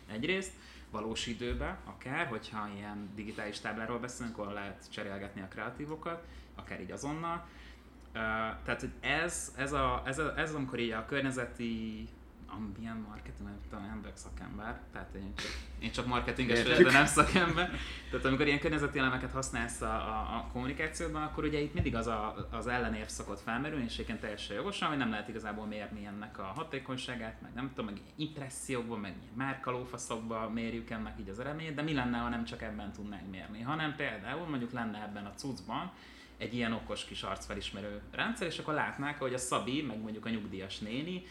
egyrészt, 0.08 0.52
valós 0.92 1.28
időben, 1.28 1.78
akár, 1.86 2.28
hogyha 2.28 2.70
ilyen 2.76 3.10
digitális 3.16 3.60
tábláról 3.60 4.00
beszélünk, 4.00 4.38
ahol 4.38 4.54
lehet 4.54 4.92
cserélgetni 4.92 5.42
a 5.42 5.48
kreatívokat, 5.48 6.24
akár 6.56 6.82
így 6.82 6.92
azonnal. 6.92 7.36
Uh, 7.36 8.20
tehát, 8.64 8.80
hogy 8.80 8.92
ez, 9.00 9.54
ez, 9.58 9.72
a, 9.72 10.02
ez, 10.06 10.20
a, 10.20 10.38
ez 10.38 10.54
amikor 10.54 10.80
így 10.80 10.92
a 10.92 11.06
környezeti 11.06 12.08
ambient 12.56 13.08
marketing, 13.08 13.48
nem 13.48 13.60
tudom, 13.70 13.86
nem 13.86 14.04
szakember, 14.14 14.82
tehát 14.92 15.14
én 15.16 15.34
csak, 15.36 15.52
én 15.80 15.92
csak 15.92 16.06
marketinges 16.06 16.64
vagyok, 16.64 16.82
de 16.82 16.92
nem 16.92 17.06
szakember. 17.06 17.72
Tehát 18.10 18.26
amikor 18.26 18.48
ilyen 18.48 18.60
környezeti 18.60 19.00
elemeket 19.00 19.32
használsz 19.32 19.82
a, 19.82 19.94
a, 19.94 20.36
a 20.36 20.50
kommunikációban, 20.52 21.24
akkor 21.24 21.44
ugye 21.44 21.60
itt 21.60 21.74
mindig 21.74 21.96
az, 21.96 22.08
a, 22.08 22.48
az 22.52 22.68
ellenérv 22.68 23.08
szokott 23.08 23.40
felmerülni, 23.40 23.84
és 23.84 23.94
egyébként 23.94 24.20
teljesen 24.20 24.56
jogosan, 24.56 24.90
hogy 24.90 24.98
nem 24.98 25.10
lehet 25.10 25.28
igazából 25.28 25.66
mérni 25.66 26.06
ennek 26.06 26.40
a 26.40 26.44
hatékonyságát, 26.44 27.42
meg 27.42 27.54
nem 27.54 27.70
tudom, 27.76 27.86
meg 27.86 28.02
impressziókban, 28.16 29.00
meg 29.00 29.16
márkalófaszokban 29.34 30.52
mérjük 30.52 30.90
ennek 30.90 31.20
így 31.20 31.30
az 31.30 31.40
eredményét, 31.40 31.76
de 31.76 31.82
mi 31.82 31.94
lenne, 31.94 32.18
ha 32.18 32.30
nem 32.30 32.46
csak 32.46 32.62
ebben 32.62 32.92
tudnánk 32.92 33.30
mérni, 33.32 33.62
hanem 33.62 33.96
például 33.96 34.48
mondjuk 34.48 34.72
lenne 34.72 35.02
ebben 35.02 35.26
a 35.26 35.34
cuccban 35.36 35.92
egy 36.38 36.54
ilyen 36.54 36.74
okos 36.74 37.06
kis 37.06 37.24
arcfelismerő 37.24 38.02
rendszer, 38.12 38.48
és 38.48 38.58
akkor 38.58 38.74
látnák, 38.74 39.20
hogy 39.20 39.34
a 39.34 39.38
Szabi, 39.38 39.82
meg 39.82 40.02
mondjuk 40.02 40.26
a 40.26 40.30
nyugdíjas 40.30 40.80
néni 40.80 41.24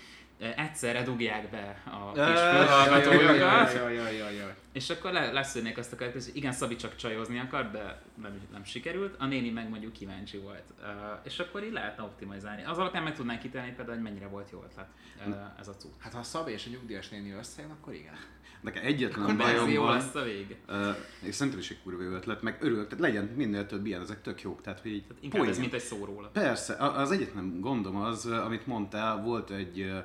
egyszerre 0.57 1.03
dugják 1.03 1.51
be 1.51 1.83
a 1.85 2.13
kis 2.13 2.41
fülhallgatójukat, 2.41 3.81
és 4.73 4.91
akkor 4.91 5.13
le, 5.13 5.33
leszűrnék 5.33 5.79
azt 5.79 5.93
a 5.93 5.97
következőt, 5.97 6.29
hogy 6.29 6.37
igen, 6.37 6.53
Szabi 6.53 6.77
csak 6.77 6.97
csajozni 6.97 7.39
akar, 7.39 7.71
de 7.71 8.03
nem, 8.23 8.41
nem 8.53 8.65
sikerült, 8.65 9.15
a 9.19 9.27
néni 9.27 9.51
meg 9.51 9.69
mondjuk 9.69 9.93
kíváncsi 9.93 10.39
volt. 10.39 10.63
Uh, 10.81 10.87
és 11.23 11.39
akkor 11.39 11.65
így 11.65 11.73
lehetne 11.73 12.03
optimalizálni. 12.03 12.65
Az 12.65 12.79
alapján 12.79 13.03
meg 13.03 13.15
tudnánk 13.15 13.41
kitenni 13.41 13.73
például, 13.73 13.95
hogy 13.95 14.03
mennyire 14.05 14.27
volt 14.27 14.51
jó 14.53 14.65
ötlet 14.71 14.89
uh, 15.27 15.35
ez 15.61 15.69
a 15.69 15.73
cucc. 15.77 15.91
Hát 15.99 16.13
ha 16.13 16.19
a 16.19 16.23
Szabi 16.23 16.53
és 16.53 16.67
a 16.67 16.71
nyugdíjas 16.71 17.09
néni 17.09 17.33
összejön, 17.33 17.71
akkor 17.71 17.95
igen. 17.95 18.15
Nekem 18.61 18.85
egyetlen 18.85 19.25
Akkor 19.25 19.41
ez 19.41 19.53
bajom 19.53 19.69
jó 19.71 19.83
van, 19.83 19.95
lesz 19.97 20.15
a 20.15 20.23
vége. 20.23 20.57
Uh, 20.69 20.97
és 21.23 21.35
szerintem 21.35 21.61
is 21.61 21.71
egy 21.71 21.83
kurva 21.83 22.03
jó 22.03 22.11
ötlet, 22.11 22.43
meg 22.43 22.57
örülök, 22.61 22.89
tehát 22.89 23.05
legyen 23.05 23.25
minél 23.25 23.67
több 23.67 23.87
ilyen, 23.87 24.01
ezek 24.01 24.23
tök 24.23 24.43
jók. 24.43 24.61
Tehát, 24.63 24.81
hogy 24.81 24.91
így 24.93 25.07
Tehát 25.07 25.23
inkább 25.23 25.41
ez 25.41 25.47
poén. 25.49 25.61
mint 25.61 25.73
egy 25.75 25.81
szóróla. 25.81 26.29
Persze, 26.29 26.73
a- 26.73 26.99
az 27.01 27.11
egyetlen 27.11 27.61
gondom 27.61 27.97
az, 27.97 28.27
amit 28.27 28.67
mondtál, 28.67 29.23
volt 29.23 29.51
egy 29.51 29.81
uh, 29.81 29.97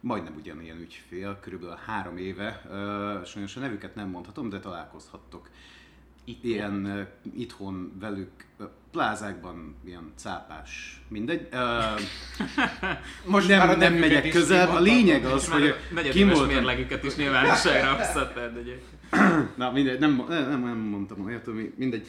majdnem 0.00 0.34
ugyanilyen 0.36 0.80
ügyfél, 0.80 1.38
körülbelül 1.40 1.78
három 1.86 2.16
éve, 2.16 2.62
sajnos 3.24 3.56
a 3.56 3.60
nevüket 3.60 3.94
nem 3.94 4.08
mondhatom, 4.08 4.48
de 4.48 4.58
találkozhattok 4.58 5.50
ilyen 6.40 7.08
itthon 7.36 7.92
velük, 8.00 8.30
plázákban 8.90 9.76
ilyen 9.84 10.12
cápás, 10.16 11.00
mindegy. 11.08 11.48
Most 13.24 13.48
nem, 13.48 13.66
már 13.66 13.78
nem 13.78 13.94
megyek 13.94 14.28
közel, 14.28 14.76
a 14.76 14.80
lényeg 14.80 15.24
az, 15.24 15.48
hogy 15.48 15.68
a 15.68 15.74
kim 15.74 15.94
negyedéves 15.94 16.46
mérlegüket 16.46 17.04
is 17.04 17.16
nyilvánosságra 17.16 17.94
hozhattad 17.96 18.56
egyébként. 18.56 18.95
Na 19.56 19.70
mindegy, 19.72 19.98
nem, 19.98 20.24
nem, 20.28 20.60
nem 20.60 20.78
mondtam 20.78 21.24
olyat, 21.24 21.48
mindegy. 21.76 22.06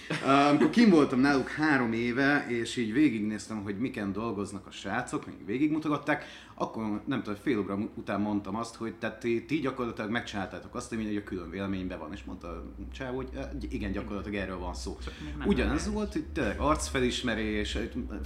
Amikor 0.50 0.70
kim 0.70 0.90
voltam 0.90 1.20
náluk 1.20 1.50
három 1.50 1.94
éve, 1.94 2.46
és 2.50 2.76
így 2.78 2.94
végignéztem, 2.94 3.64
hogy 3.64 3.78
miken 3.78 4.12
dolgoznak 4.12 4.68
a 4.68 4.72
srácok, 4.72 5.26
még 5.26 5.46
végigmutogatták, 5.46 6.26
akkor 6.54 7.02
nem 7.06 7.24
tudom, 7.24 7.40
fél 7.42 7.60
óra 7.60 7.78
után 7.96 8.22
mondtam 8.22 8.56
azt, 8.56 8.76
hogy 8.76 8.94
tehát 8.94 9.20
ti, 9.20 9.46
ti 9.46 9.60
gyakorlatilag 9.60 10.10
megcsináltátok 10.10 10.76
azt, 10.76 10.94
ami 10.94 11.08
egy 11.08 11.16
a 11.16 11.24
külön 11.24 11.50
véleményben 11.50 12.00
van, 12.00 12.14
és 12.14 12.24
mondta 12.24 12.74
csáv, 12.94 13.14
hogy 13.14 13.30
igen, 13.70 13.92
gyakorlatilag 13.92 14.40
erről 14.40 14.60
van 14.60 14.74
szó. 14.74 14.98
Ugyanez 15.46 15.92
volt, 15.92 16.14
hogy 16.14 16.26
tényleg 16.26 16.60
arcfelismerés, 16.60 17.78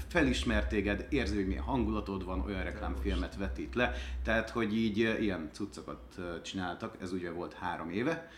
felismert 0.07 0.69
téged, 0.69 1.07
érzi, 1.09 1.35
hogy 1.35 1.47
milyen 1.47 1.63
hangulatod 1.63 2.25
van, 2.25 2.43
olyan 2.45 2.63
reklámfilmet 2.63 3.37
vetít 3.37 3.75
le, 3.75 3.93
tehát 4.23 4.49
hogy 4.49 4.77
így 4.77 4.97
ilyen 4.97 5.49
cuccokat 5.53 6.19
csináltak, 6.43 6.95
ez 7.01 7.13
ugye 7.13 7.31
volt 7.31 7.53
három 7.53 7.89
éve. 7.89 8.29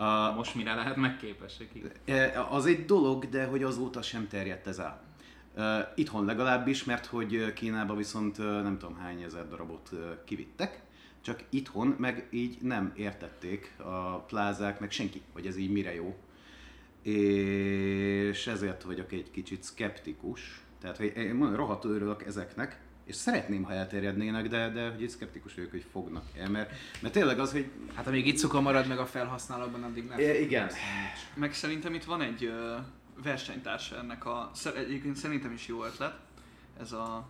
Uh, 0.00 0.34
Most 0.36 0.54
mire 0.54 0.74
lehet 0.74 0.96
megképesek? 0.96 1.68
E, 2.04 2.46
Az 2.50 2.66
egy 2.66 2.84
dolog, 2.84 3.28
de 3.28 3.44
hogy 3.44 3.62
azóta 3.62 4.02
sem 4.02 4.28
terjedt 4.28 4.66
ez 4.66 4.78
el. 4.78 5.02
E, 5.56 5.92
Itthon 5.96 6.24
legalábbis, 6.24 6.84
mert 6.84 7.06
hogy 7.06 7.52
Kínában 7.52 7.96
viszont 7.96 8.38
e, 8.38 8.42
nem 8.42 8.78
tudom 8.78 8.96
hány 8.96 9.22
ezer 9.22 9.48
darabot 9.48 9.90
kivittek, 10.24 10.82
csak 11.20 11.42
itthon 11.48 11.94
meg 11.98 12.28
így 12.30 12.56
nem 12.62 12.92
értették 12.96 13.74
a 13.78 14.16
plázák, 14.18 14.80
meg 14.80 14.90
senki, 14.90 15.22
hogy 15.32 15.46
ez 15.46 15.56
így 15.56 15.70
mire 15.72 15.94
jó. 15.94 16.16
És 17.02 18.46
ezért 18.46 18.82
vagyok 18.82 19.12
egy 19.12 19.30
kicsit 19.30 19.64
skeptikus. 19.64 20.60
Tehát, 20.80 20.96
hogy 20.96 21.12
én 21.16 21.56
rohadt 21.56 21.84
örülök 21.84 22.24
ezeknek, 22.26 22.80
és 23.10 23.16
szeretném, 23.16 23.62
ha 23.62 23.72
elterjednének, 23.72 24.48
de, 24.48 24.68
de 24.68 24.90
hogy 24.90 25.08
szkeptikus 25.08 25.54
vagyok, 25.54 25.70
hogy 25.70 25.84
fognak 25.92 26.24
el, 26.38 26.50
mert, 26.50 26.72
mert 27.00 27.14
tényleg 27.14 27.38
az, 27.38 27.52
hogy 27.52 27.70
Hát 27.94 28.06
amíg 28.06 28.26
itt 28.26 28.38
cuka 28.38 28.60
marad 28.60 28.86
meg 28.86 28.98
a 28.98 29.06
felhasználóban, 29.06 29.82
addig 29.82 30.04
nem. 30.04 30.18
E, 30.18 30.40
igen. 30.40 30.70
Meg 31.34 31.54
szerintem 31.54 31.94
itt 31.94 32.04
van 32.04 32.22
egy 32.22 32.44
ö, 32.44 32.76
versenytársa 33.22 33.96
ennek 33.96 34.26
a, 34.26 34.50
egyébként 34.76 35.16
szerintem 35.16 35.52
is 35.52 35.66
jó 35.66 35.84
ötlet, 35.84 36.14
ez 36.80 36.92
a, 36.92 37.28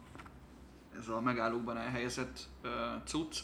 ez 0.99 1.09
a 1.09 1.21
megállókban 1.21 1.77
elhelyezett 1.77 2.39
ö, 2.63 2.69
cucc. 3.05 3.37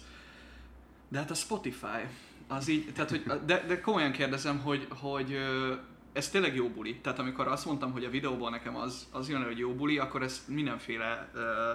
De 1.08 1.18
hát 1.18 1.30
a 1.30 1.34
Spotify, 1.34 2.06
az 2.48 2.68
így, 2.68 2.92
tehát 2.92 3.10
hogy, 3.10 3.22
de, 3.46 3.64
de 3.66 3.80
komolyan 3.80 4.12
kérdezem, 4.12 4.58
hogy, 4.58 4.86
hogy 4.90 5.32
ö, 5.32 5.74
ez 6.12 6.28
tényleg 6.28 6.54
jó 6.54 6.68
buli. 6.68 6.96
Tehát 6.96 7.18
amikor 7.18 7.48
azt 7.48 7.66
mondtam, 7.66 7.92
hogy 7.92 8.04
a 8.04 8.10
videóban 8.10 8.50
nekem 8.50 8.76
az, 8.76 9.06
az 9.12 9.28
jön, 9.28 9.44
hogy 9.44 9.58
jó 9.58 9.74
buli, 9.74 9.98
akkor 9.98 10.22
ezt 10.22 10.48
mindenféle 10.48 11.28
ö, 11.34 11.72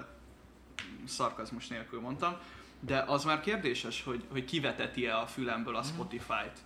szarkazmus 1.05 1.67
nélkül 1.67 1.99
mondtam. 2.01 2.35
De 2.79 3.03
az 3.07 3.23
már 3.23 3.39
kérdéses, 3.39 4.03
hogy, 4.03 4.23
hogy 4.31 4.45
kiveteti-e 4.45 5.17
a 5.17 5.25
fülemből 5.27 5.75
a 5.75 5.83
Spotify-t, 5.83 6.59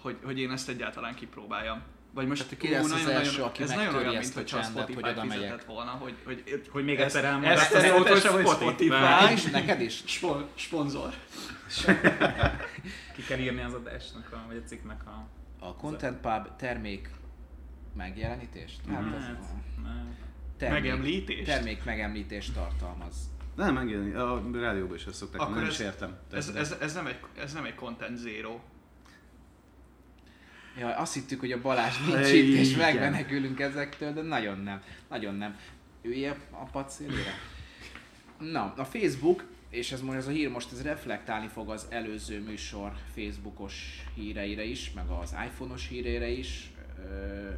hogy, 0.00 0.16
hogy 0.24 0.38
én 0.38 0.50
ezt 0.50 0.68
egyáltalán 0.68 1.14
kipróbáljam. 1.14 1.82
Vagy 2.14 2.26
most 2.26 2.42
Tehát 2.42 2.58
ki 2.58 2.70
lesz 2.70 2.92
az 2.92 3.06
első, 3.06 3.42
aki 3.42 3.62
ez 3.62 3.70
nagyon 3.70 3.94
olyan, 3.94 4.14
ezt 4.16 4.34
mint 4.34 4.36
a 4.36 4.38
hogyha 4.38 4.56
a 4.56 4.60
hogy 4.60 4.70
Spotify 4.70 4.98
oda 4.98 5.24
megyek. 5.24 5.32
fizetett 5.32 5.64
volna, 5.64 5.90
hogy, 5.90 6.14
hogy, 6.24 6.68
Hogy 6.70 6.84
még 6.84 7.00
ezt- 7.00 7.16
egyszer 7.16 7.30
elmond 7.30 7.44
ezt 7.44 7.72
azt 7.74 7.84
a 7.84 7.88
szót, 7.88 8.08
hogy 8.08 8.26
hogy 8.26 8.46
Spotify. 8.46 9.32
És 9.32 9.44
neked 9.44 9.80
is? 9.80 10.02
Spon- 10.06 10.48
sponzor. 10.54 11.14
Ki 13.14 13.22
kell 13.28 13.38
írni 13.38 13.60
az 13.62 13.72
adásnak, 13.74 14.32
a, 14.32 14.44
vagy 14.46 14.56
a 14.64 14.68
cikknek 14.68 15.06
a... 15.06 15.26
A 15.66 15.74
Content 15.74 16.16
Pub 16.20 16.56
termék 16.56 17.10
megjelenítést? 17.96 18.80
Hát 18.90 19.02
ez 19.16 19.22
Hát, 19.24 19.38
nem. 19.82 20.16
Termék, 20.60 20.82
Megemlítést? 20.82 21.44
termék 21.44 21.84
megemlítést 21.84 22.54
tartalmaz. 22.54 23.14
Nem, 23.56 23.74
megjelenik. 23.74 24.14
A 24.16 24.42
rádióban 24.52 24.96
is 24.96 25.04
ezt 25.04 25.14
szokták, 25.16 25.40
Akkor 25.40 25.54
nem 25.54 25.64
ez- 25.64 25.70
is 25.72 25.78
értem. 25.78 26.16
Ez, 26.32 26.48
ez, 26.48 26.76
ez, 26.80 26.94
nem 26.94 27.06
egy, 27.06 27.18
ez 27.38 27.52
nem 27.52 27.64
egy 27.64 27.74
content 27.74 28.16
zero. 28.18 28.60
Jaj, 30.78 30.92
azt 30.96 31.14
hittük, 31.14 31.40
hogy 31.40 31.52
a 31.52 31.60
Balázs 31.60 31.98
nincs 31.98 32.28
Igen. 32.32 32.44
itt, 32.46 32.56
és 32.58 32.76
megmenekülünk 32.76 33.60
ezektől, 33.60 34.12
de 34.12 34.22
nagyon 34.22 34.58
nem. 34.58 34.82
Nagyon 35.08 35.34
nem. 35.34 35.56
Ülje 36.02 36.36
a 36.50 36.64
pad 36.64 36.88
szélére. 36.90 37.34
Na, 38.38 38.74
a 38.76 38.84
Facebook, 38.84 39.44
és 39.70 39.92
ez 39.92 40.00
most 40.00 40.16
ez 40.16 40.26
a 40.26 40.30
hír 40.30 40.50
most 40.50 40.72
ez 40.72 40.82
reflektálni 40.82 41.48
fog 41.48 41.70
az 41.70 41.86
előző 41.90 42.42
műsor 42.42 42.92
Facebookos 43.14 44.04
híreire 44.14 44.64
is, 44.64 44.92
meg 44.92 45.08
az 45.08 45.34
iPhone-os 45.46 45.88
híreire 45.88 46.28
is. 46.28 46.70
Ö, 46.98 47.48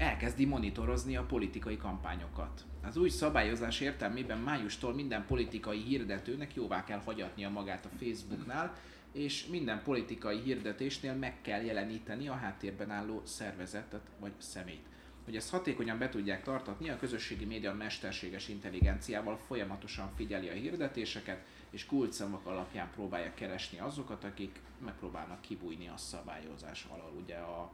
elkezdi 0.00 0.44
monitorozni 0.44 1.16
a 1.16 1.22
politikai 1.22 1.76
kampányokat. 1.76 2.64
Az 2.82 2.96
új 2.96 3.08
szabályozás 3.08 3.80
értelmében 3.80 4.38
májustól 4.38 4.94
minden 4.94 5.26
politikai 5.26 5.82
hirdetőnek 5.82 6.54
jóvá 6.54 6.84
kell 6.84 7.00
hagyatnia 7.04 7.50
magát 7.50 7.86
a 7.86 7.96
Facebooknál, 7.98 8.76
és 9.12 9.46
minden 9.46 9.82
politikai 9.82 10.40
hirdetésnél 10.40 11.14
meg 11.14 11.40
kell 11.40 11.62
jeleníteni 11.62 12.28
a 12.28 12.32
háttérben 12.32 12.90
álló 12.90 13.22
szervezetet 13.24 14.10
vagy 14.18 14.32
szemét. 14.38 14.86
Hogy 15.24 15.36
ezt 15.36 15.50
hatékonyan 15.50 15.98
be 15.98 16.08
tudják 16.08 16.42
tartatni, 16.42 16.88
a 16.88 16.96
közösségi 16.96 17.44
média 17.44 17.74
mesterséges 17.74 18.48
intelligenciával 18.48 19.38
folyamatosan 19.46 20.10
figyeli 20.16 20.48
a 20.48 20.52
hirdetéseket, 20.52 21.44
és 21.70 21.86
kulcsszavak 21.86 22.46
alapján 22.46 22.90
próbálja 22.94 23.34
keresni 23.34 23.78
azokat, 23.78 24.24
akik 24.24 24.60
megpróbálnak 24.84 25.40
kibújni 25.40 25.88
a 25.88 25.96
szabályozás 25.96 26.86
alól. 26.90 27.12
Ugye 27.22 27.36
a, 27.36 27.72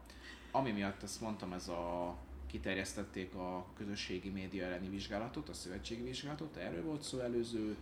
ami 0.56 0.70
miatt 0.70 1.02
ezt 1.02 1.20
mondtam, 1.20 1.52
ez 1.52 1.68
a 1.68 2.14
kiterjesztették 2.46 3.34
a 3.34 3.66
közösségi 3.76 4.28
média 4.28 4.64
elleni 4.64 4.88
vizsgálatot, 4.88 5.48
a 5.48 5.52
szövetségi 5.52 6.02
vizsgálatot, 6.02 6.56
erről 6.56 6.84
volt 6.84 7.02
szó 7.02 7.18
előző 7.18 7.76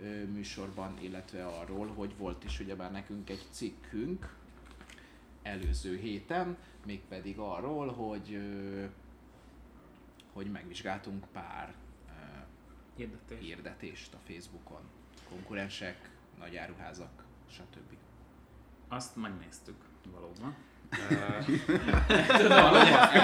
ö, 0.00 0.24
műsorban, 0.24 0.98
illetve 1.00 1.46
arról, 1.46 1.86
hogy 1.86 2.16
volt 2.16 2.44
is 2.44 2.60
ugyebár 2.60 2.92
nekünk 2.92 3.30
egy 3.30 3.46
cikkünk 3.50 4.34
előző 5.42 5.96
héten, 5.96 6.56
mégpedig 6.86 7.38
arról, 7.38 7.92
hogy 7.92 8.34
ö, 8.34 8.84
hogy 10.32 10.50
megvizsgáltunk 10.50 11.26
pár 11.32 11.74
ö, 12.08 12.12
Hirdetés. 12.96 13.38
hirdetést 13.38 14.14
a 14.14 14.18
Facebookon. 14.32 14.82
Konkurensek, 15.28 16.10
nagy 16.38 16.56
áruházak, 16.56 17.24
stb. 17.50 17.96
Azt 18.88 19.16
megnéztük 19.16 19.84
valóban. 20.12 20.56
Tudom, 22.38 22.70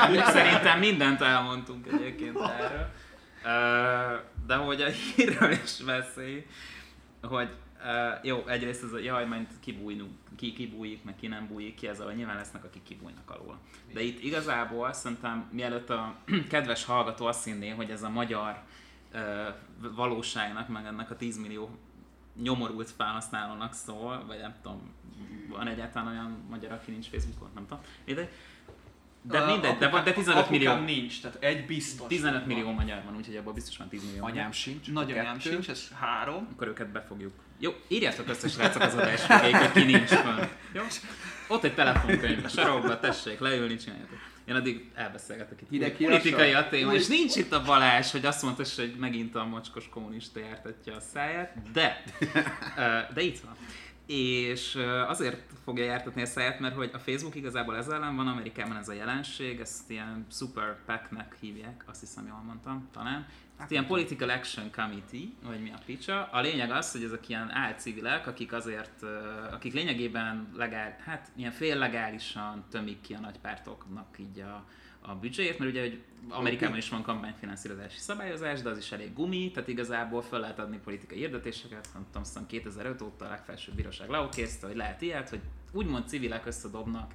hogy 0.09 0.25
szerintem 0.25 0.79
mindent 0.79 1.21
elmondtunk 1.21 1.87
egyébként 1.93 2.37
erről. 2.37 2.91
De 4.47 4.55
hogy 4.55 4.83
a 4.83 4.89
hírről 4.89 5.51
is 5.51 5.83
beszélj, 5.87 6.47
hogy 7.23 7.49
jó, 8.23 8.47
egyrészt 8.47 8.83
ez 8.83 8.93
a 8.93 8.99
jaj, 8.99 9.27
majd 9.27 9.47
kibújnunk, 9.61 10.11
ki 10.37 10.53
kibújik, 10.53 11.05
meg 11.05 11.17
ki 11.17 11.27
nem 11.27 11.47
bújik 11.47 11.75
ki, 11.75 11.89
ez 11.89 12.01
a 12.01 12.13
nyilván 12.13 12.37
lesznek, 12.37 12.65
akik 12.65 12.83
kibújnak 12.83 13.31
alól. 13.31 13.59
De 13.93 14.01
itt 14.01 14.23
igazából 14.23 14.93
szerintem, 14.93 15.49
mielőtt 15.53 15.91
a 15.91 16.15
kedves 16.51 16.85
hallgató 16.85 17.27
azt 17.27 17.45
hinné, 17.45 17.69
hogy 17.69 17.91
ez 17.91 18.03
a 18.03 18.09
magyar 18.09 18.63
valóságnak, 19.79 20.69
meg 20.69 20.87
ennek 20.87 21.11
a 21.11 21.17
10 21.17 21.39
millió 21.39 21.79
nyomorult 22.43 22.91
felhasználónak 22.97 23.73
szól, 23.75 24.25
vagy 24.27 24.39
nem 24.41 24.55
tudom, 24.63 24.81
van 25.49 25.69
egyáltalán 25.69 26.09
olyan 26.09 26.45
magyar, 26.51 26.73
aki 26.73 26.91
nincs 26.91 27.07
Facebookon, 27.07 27.51
nem 27.55 27.67
tudom. 27.67 27.83
De, 28.05 28.29
de 29.23 29.45
mindegy, 29.47 29.77
de, 29.79 29.89
van- 29.89 30.05
de 30.05 30.13
15 30.13 30.51
millió, 30.51 30.71
Apukám 30.71 30.87
nincs, 30.87 31.21
tehát 31.21 31.43
egy 31.43 31.67
biztos. 31.67 32.07
15 32.09 32.47
millió 32.47 32.71
magyar 32.71 33.03
van, 33.05 33.17
úgyhogy 33.17 33.37
abból 33.37 33.53
biztos 33.53 33.77
van 33.77 33.89
10 33.89 34.05
millió. 34.05 34.21
magyar. 34.21 34.37
Anyám 34.37 34.53
sincs. 34.53 34.91
Nagyanyám 34.91 35.37
kettő. 35.39 35.51
sincs, 35.51 35.69
ez 35.69 35.89
három. 36.01 36.49
Akkor 36.53 36.67
őket 36.67 36.89
befogjuk. 36.89 37.33
Jó, 37.59 37.73
írjátok 37.89 38.29
össze 38.29 38.49
srácok 38.49 38.83
az 38.83 38.95
adás 38.95 39.27
végéig, 39.27 39.55
hogy 39.57 39.71
ki 39.73 39.85
nincs 39.85 40.11
van. 40.23 40.49
Jó? 40.73 40.83
Ott 41.49 41.65
egy 41.65 41.75
telefonkönyv 41.75 42.45
a 42.45 42.49
sarokba, 42.49 43.01
tessék 43.01 43.39
leülni, 43.39 43.77
csináljátok. 43.77 44.19
Én 44.49 44.55
addig 44.55 44.91
elbeszélgetek 44.95 45.61
itt 45.61 45.69
Hideg 45.69 45.97
politikai 45.97 46.53
a 46.53 46.69
téma, 46.69 46.95
és 46.95 47.07
nincs 47.07 47.37
itt 47.37 47.53
a 47.53 47.63
Balázs, 47.63 48.11
hogy 48.11 48.27
azt 48.27 48.43
mondta, 48.43 48.63
hogy 48.77 48.95
megint 48.99 49.35
a 49.35 49.45
mocskos 49.45 49.89
kommunista 49.89 50.41
jártatja 50.41 50.95
a 50.95 51.01
száját, 51.01 51.71
de, 51.73 52.03
de 53.15 53.21
itt 53.21 53.39
van. 53.39 53.57
És 54.07 54.79
azért 55.07 55.53
fogja 55.65 55.85
jártatni 55.85 56.23
a 56.23 56.27
száját, 56.27 56.61
mert 56.61 56.75
hogy 56.75 56.91
a 56.93 56.99
Facebook 56.99 57.35
igazából 57.35 57.77
ez 57.77 57.89
ellen 57.89 58.17
van, 58.17 58.29
Amerikában 58.29 58.77
ez 58.77 58.89
a 58.89 58.93
jelenség, 58.93 59.61
ezt 59.61 59.91
ilyen 59.91 60.27
Super 60.31 60.77
PAC-nek 60.87 61.37
hívják, 61.41 61.85
azt 61.87 62.01
hiszem 62.01 62.27
jól 62.27 62.43
mondtam, 62.47 62.89
talán. 62.93 63.27
Hát 63.59 63.71
ilyen 63.71 63.87
Political 63.87 64.31
Action 64.31 64.71
Committee, 64.73 65.29
vagy 65.43 65.63
mi 65.63 65.71
a 65.71 65.79
picsa. 65.85 66.29
A 66.33 66.41
lényeg 66.41 66.71
az, 66.71 66.93
hogy 66.93 67.03
ezek 67.03 67.29
ilyen 67.29 67.51
álcivilek, 67.51 68.27
akik 68.27 68.53
azért, 68.53 69.03
akik 69.51 69.73
lényegében 69.73 70.53
legál, 70.57 70.97
hát 71.05 71.31
ilyen 71.37 71.53
féllegálisan 71.53 72.65
tömik 72.71 73.01
ki 73.01 73.15
a 73.15 73.21
nagypártoknak 73.21 74.19
így 74.19 74.41
a, 74.41 74.65
a 75.01 75.15
büdzséjét, 75.15 75.59
mert 75.59 75.71
ugye 75.71 75.81
hogy 75.81 76.03
Amerikában 76.29 76.77
is 76.77 76.89
van 76.89 77.03
kampányfinanszírozási 77.03 77.99
szabályozás, 77.99 78.63
de 78.63 78.69
az 78.69 78.79
is 78.79 78.93
elég 78.93 79.15
gumi, 79.15 79.51
tehát 79.51 79.69
igazából 79.69 80.23
fel 80.23 80.41
lehet 80.41 80.59
adni 80.59 80.79
politikai 80.85 81.19
hirdetéseket, 81.19 81.89
nem 81.95 82.05
tudom, 82.07 82.23
aztán 82.23 82.47
2005 82.47 83.03
óta 83.03 83.25
a 83.25 83.29
legfelsőbb 83.29 83.75
bíróság 83.75 84.09
leokézte, 84.09 84.67
hogy 84.67 84.77
lehet 84.77 85.03
ilyet, 85.03 85.29
hogy 85.29 85.41
úgymond 85.73 86.09
civilek 86.09 86.47
összedobnak 86.47 87.15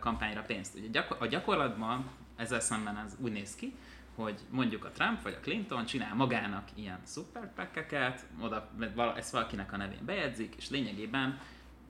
kampányra 0.00 0.42
pénzt. 0.42 0.78
Ugye 0.88 1.04
a 1.18 1.26
gyakorlatban 1.26 2.10
ezzel 2.36 2.60
szemben 2.60 2.96
ez 2.96 3.16
úgy 3.18 3.32
néz 3.32 3.54
ki, 3.54 3.74
hogy 4.14 4.40
mondjuk 4.50 4.84
a 4.84 4.90
Trump 4.90 5.22
vagy 5.22 5.36
a 5.40 5.42
Clinton 5.42 5.84
csinál 5.84 6.14
magának 6.14 6.68
ilyen 6.74 7.00
szuperpekkeket, 7.02 8.26
oda 8.40 8.70
ezt 9.16 9.30
valakinek 9.30 9.72
a 9.72 9.76
nevén 9.76 10.04
bejegyzik, 10.04 10.54
és 10.54 10.70
lényegében 10.70 11.40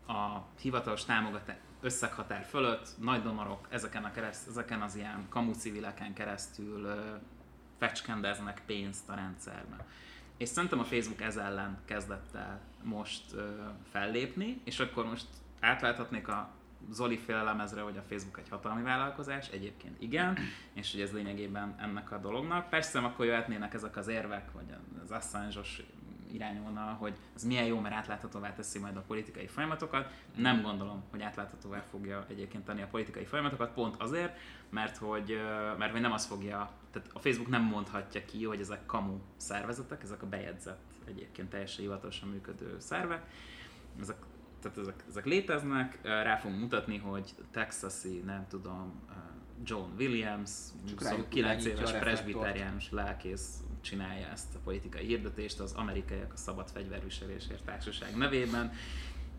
a 0.06 0.38
hivatalos 0.60 1.04
támogatás 1.04 1.56
összeghatár 1.80 2.44
fölött 2.44 2.88
nagy 2.98 3.22
donorok 3.22 3.66
ezeken, 3.70 4.04
a 4.04 4.10
kereszt, 4.10 4.48
ezeken 4.48 4.82
az 4.82 4.96
ilyen 4.96 5.26
kamu 5.28 5.52
civileken 5.52 6.14
keresztül 6.14 6.84
ö, 6.84 7.14
fecskendeznek 7.78 8.62
pénzt 8.66 9.08
a 9.08 9.14
rendszerbe. 9.14 9.86
És 10.36 10.48
szerintem 10.48 10.78
a 10.78 10.84
Facebook 10.84 11.20
ez 11.20 11.36
ellen 11.36 11.78
kezdett 11.84 12.34
el 12.34 12.60
most 12.82 13.32
ö, 13.32 13.50
fellépni, 13.90 14.60
és 14.64 14.80
akkor 14.80 15.06
most 15.06 15.26
átláthatnék 15.60 16.28
a 16.28 16.50
Zoli 16.90 17.18
féle 17.18 17.42
lemezre, 17.42 17.80
hogy 17.80 17.96
a 17.96 18.02
Facebook 18.08 18.38
egy 18.38 18.48
hatalmi 18.48 18.82
vállalkozás, 18.82 19.48
egyébként 19.48 20.02
igen, 20.02 20.38
és 20.72 20.92
hogy 20.92 21.00
ez 21.00 21.12
lényegében 21.12 21.74
ennek 21.80 22.12
a 22.12 22.18
dolognak. 22.18 22.68
Persze 22.68 22.98
akkor 22.98 23.24
jöhetnének 23.26 23.74
ezek 23.74 23.96
az 23.96 24.08
érvek, 24.08 24.52
vagy 24.52 24.74
az 25.02 25.10
Assange-os 25.10 25.82
irányulna, 26.32 26.96
hogy 26.98 27.14
ez 27.34 27.44
milyen 27.44 27.64
jó, 27.64 27.80
mert 27.80 27.94
átláthatóvá 27.94 28.54
teszi 28.54 28.78
majd 28.78 28.96
a 28.96 29.00
politikai 29.00 29.46
folyamatokat. 29.46 30.12
Nem 30.36 30.62
gondolom, 30.62 31.02
hogy 31.10 31.22
átláthatóvá 31.22 31.84
fogja 31.90 32.26
egyébként 32.28 32.64
tenni 32.64 32.82
a 32.82 32.86
politikai 32.86 33.24
folyamatokat, 33.24 33.72
pont 33.72 33.96
azért, 34.02 34.38
mert 34.68 34.96
hogy, 34.96 35.40
mert 35.78 35.92
hogy 35.92 36.00
nem 36.00 36.12
az 36.12 36.26
fogja, 36.26 36.70
tehát 36.90 37.08
a 37.12 37.18
Facebook 37.18 37.48
nem 37.48 37.62
mondhatja 37.62 38.24
ki, 38.24 38.44
hogy 38.44 38.60
ezek 38.60 38.86
kamu 38.86 39.18
szervezetek, 39.36 40.02
ezek 40.02 40.22
a 40.22 40.26
bejegyzett, 40.26 40.82
egyébként 41.04 41.50
teljesen 41.50 41.80
hivatalosan 41.80 42.28
működő 42.28 42.76
szervek, 42.78 43.26
ezek, 44.00 44.16
tehát 44.64 44.78
ezek, 44.78 45.04
ezek 45.08 45.24
léteznek, 45.24 45.98
rá 46.02 46.36
fogunk 46.36 46.60
mutatni, 46.60 46.98
hogy 46.98 47.34
texasi, 47.50 48.22
nem 48.26 48.46
tudom, 48.48 48.92
John 49.62 49.90
Williams, 49.98 50.50
Csak 50.88 51.00
szóval 51.00 51.16
rájuk 51.16 51.28
9 51.28 51.64
irányítja 51.64 51.70
éves 51.70 52.00
presbiteriánus 52.00 52.90
lelkész 52.90 53.62
csinálja 53.80 54.26
ezt 54.26 54.54
a 54.54 54.58
politikai 54.64 55.06
hirdetést 55.06 55.60
az 55.60 55.72
amerikaiak 55.72 56.32
a 56.32 56.36
szabad 56.36 56.68
fegyverviselésért 56.68 57.64
társaság 57.64 58.16
nevében. 58.16 58.72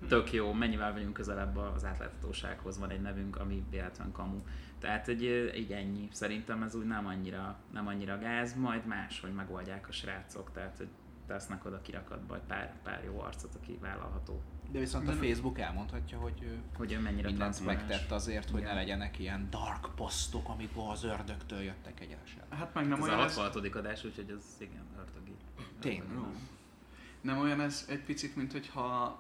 Tök 0.07 0.33
jó, 0.33 0.53
mennyivel 0.53 0.93
vagyunk 0.93 1.13
közelebb 1.13 1.57
az 1.57 1.85
átláthatósághoz, 1.85 2.79
van 2.79 2.89
egy 2.89 3.01
nevünk, 3.01 3.38
ami 3.38 3.63
véletlen 3.69 4.11
kamu. 4.11 4.41
Tehát 4.79 5.07
egy, 5.07 5.25
egy 5.53 5.71
ennyi. 5.71 6.07
Szerintem 6.11 6.63
ez 6.63 6.75
úgy 6.75 6.85
nem 6.85 7.07
annyira, 7.07 7.57
nem 7.73 7.88
annyira 7.88 8.19
gáz, 8.19 8.55
majd 8.55 8.85
máshogy 8.85 9.33
megoldják 9.33 9.88
a 9.88 9.91
srácok, 9.91 10.51
tehát 10.51 10.77
hogy 10.77 10.88
tesznek 11.27 11.65
oda 11.65 11.81
kirakatba 11.81 12.35
egy 12.35 12.41
pár, 12.47 12.73
pár 12.83 13.03
jó 13.03 13.19
arcot, 13.19 13.55
aki 13.55 13.77
vállalható. 13.81 14.41
De 14.71 14.80
viszont 14.80 15.08
a 15.08 15.12
Facebook 15.12 15.60
elmondhatja, 15.60 16.17
hogy 16.17 16.41
ő 16.41 16.58
Hogy 16.78 16.91
ő 16.91 16.99
mennyire 16.99 17.28
mindent 17.28 17.65
megtett 17.65 18.12
azért, 18.12 18.49
hogy 18.49 18.60
Igen. 18.60 18.73
ne 18.73 18.80
legyenek 18.80 19.19
ilyen 19.19 19.47
dark 19.49 19.95
posztok, 19.95 20.49
amikor 20.49 20.89
az 20.91 21.04
ördögtől 21.04 21.62
jöttek 21.62 21.99
egyenesen. 21.99 22.43
Hát 22.49 22.73
meg 22.73 22.88
nem 22.88 22.97
Ez 22.97 23.04
olyan 23.04 23.19
a 23.19 23.23
ez, 23.23 23.36
66. 23.36 23.75
adás, 23.75 24.04
úgyhogy 24.04 24.30
ez 24.38 24.43
igen, 24.58 24.86
ördögi. 24.97 25.36
Tényleg? 25.80 26.25
Nem 27.21 27.39
olyan 27.39 27.62
ez 27.62 27.86
egy 27.89 28.04
picit, 28.04 28.36
mint 28.36 28.51
hogyha 28.51 29.19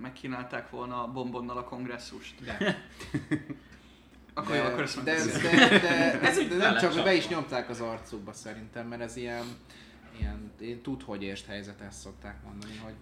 megkínálták 0.00 0.70
volna 0.70 1.12
bombonnal 1.12 1.56
a 1.56 1.64
kongresszust. 1.64 2.34
De, 2.44 2.84
Akkor 4.34 4.56
jó, 4.56 4.62
akkor 4.62 4.82
ezt 4.82 5.02
de, 5.02 5.12
megbeszéljük. 5.12 5.70
de, 5.70 5.78
de, 5.78 6.20
Ez 6.28 6.36
de, 6.36 6.44
de 6.44 6.56
nem 6.56 6.78
csak, 6.78 6.92
hogy 6.92 7.02
be 7.02 7.14
is 7.14 7.28
nyomták 7.28 7.68
az 7.68 7.80
arcukba 7.80 8.32
szerintem, 8.32 8.86
mert 8.88 9.02
ez 9.02 9.16
ilyen, 9.16 9.44
ilyen 10.18 10.52
én 10.60 10.82
tud, 10.82 11.02
hogy 11.02 11.22
érst 11.22 11.46
helyzet, 11.46 11.80
ezt 11.80 12.00
szokták 12.00 12.44
mondani, 12.44 12.76
hogy 12.76 12.94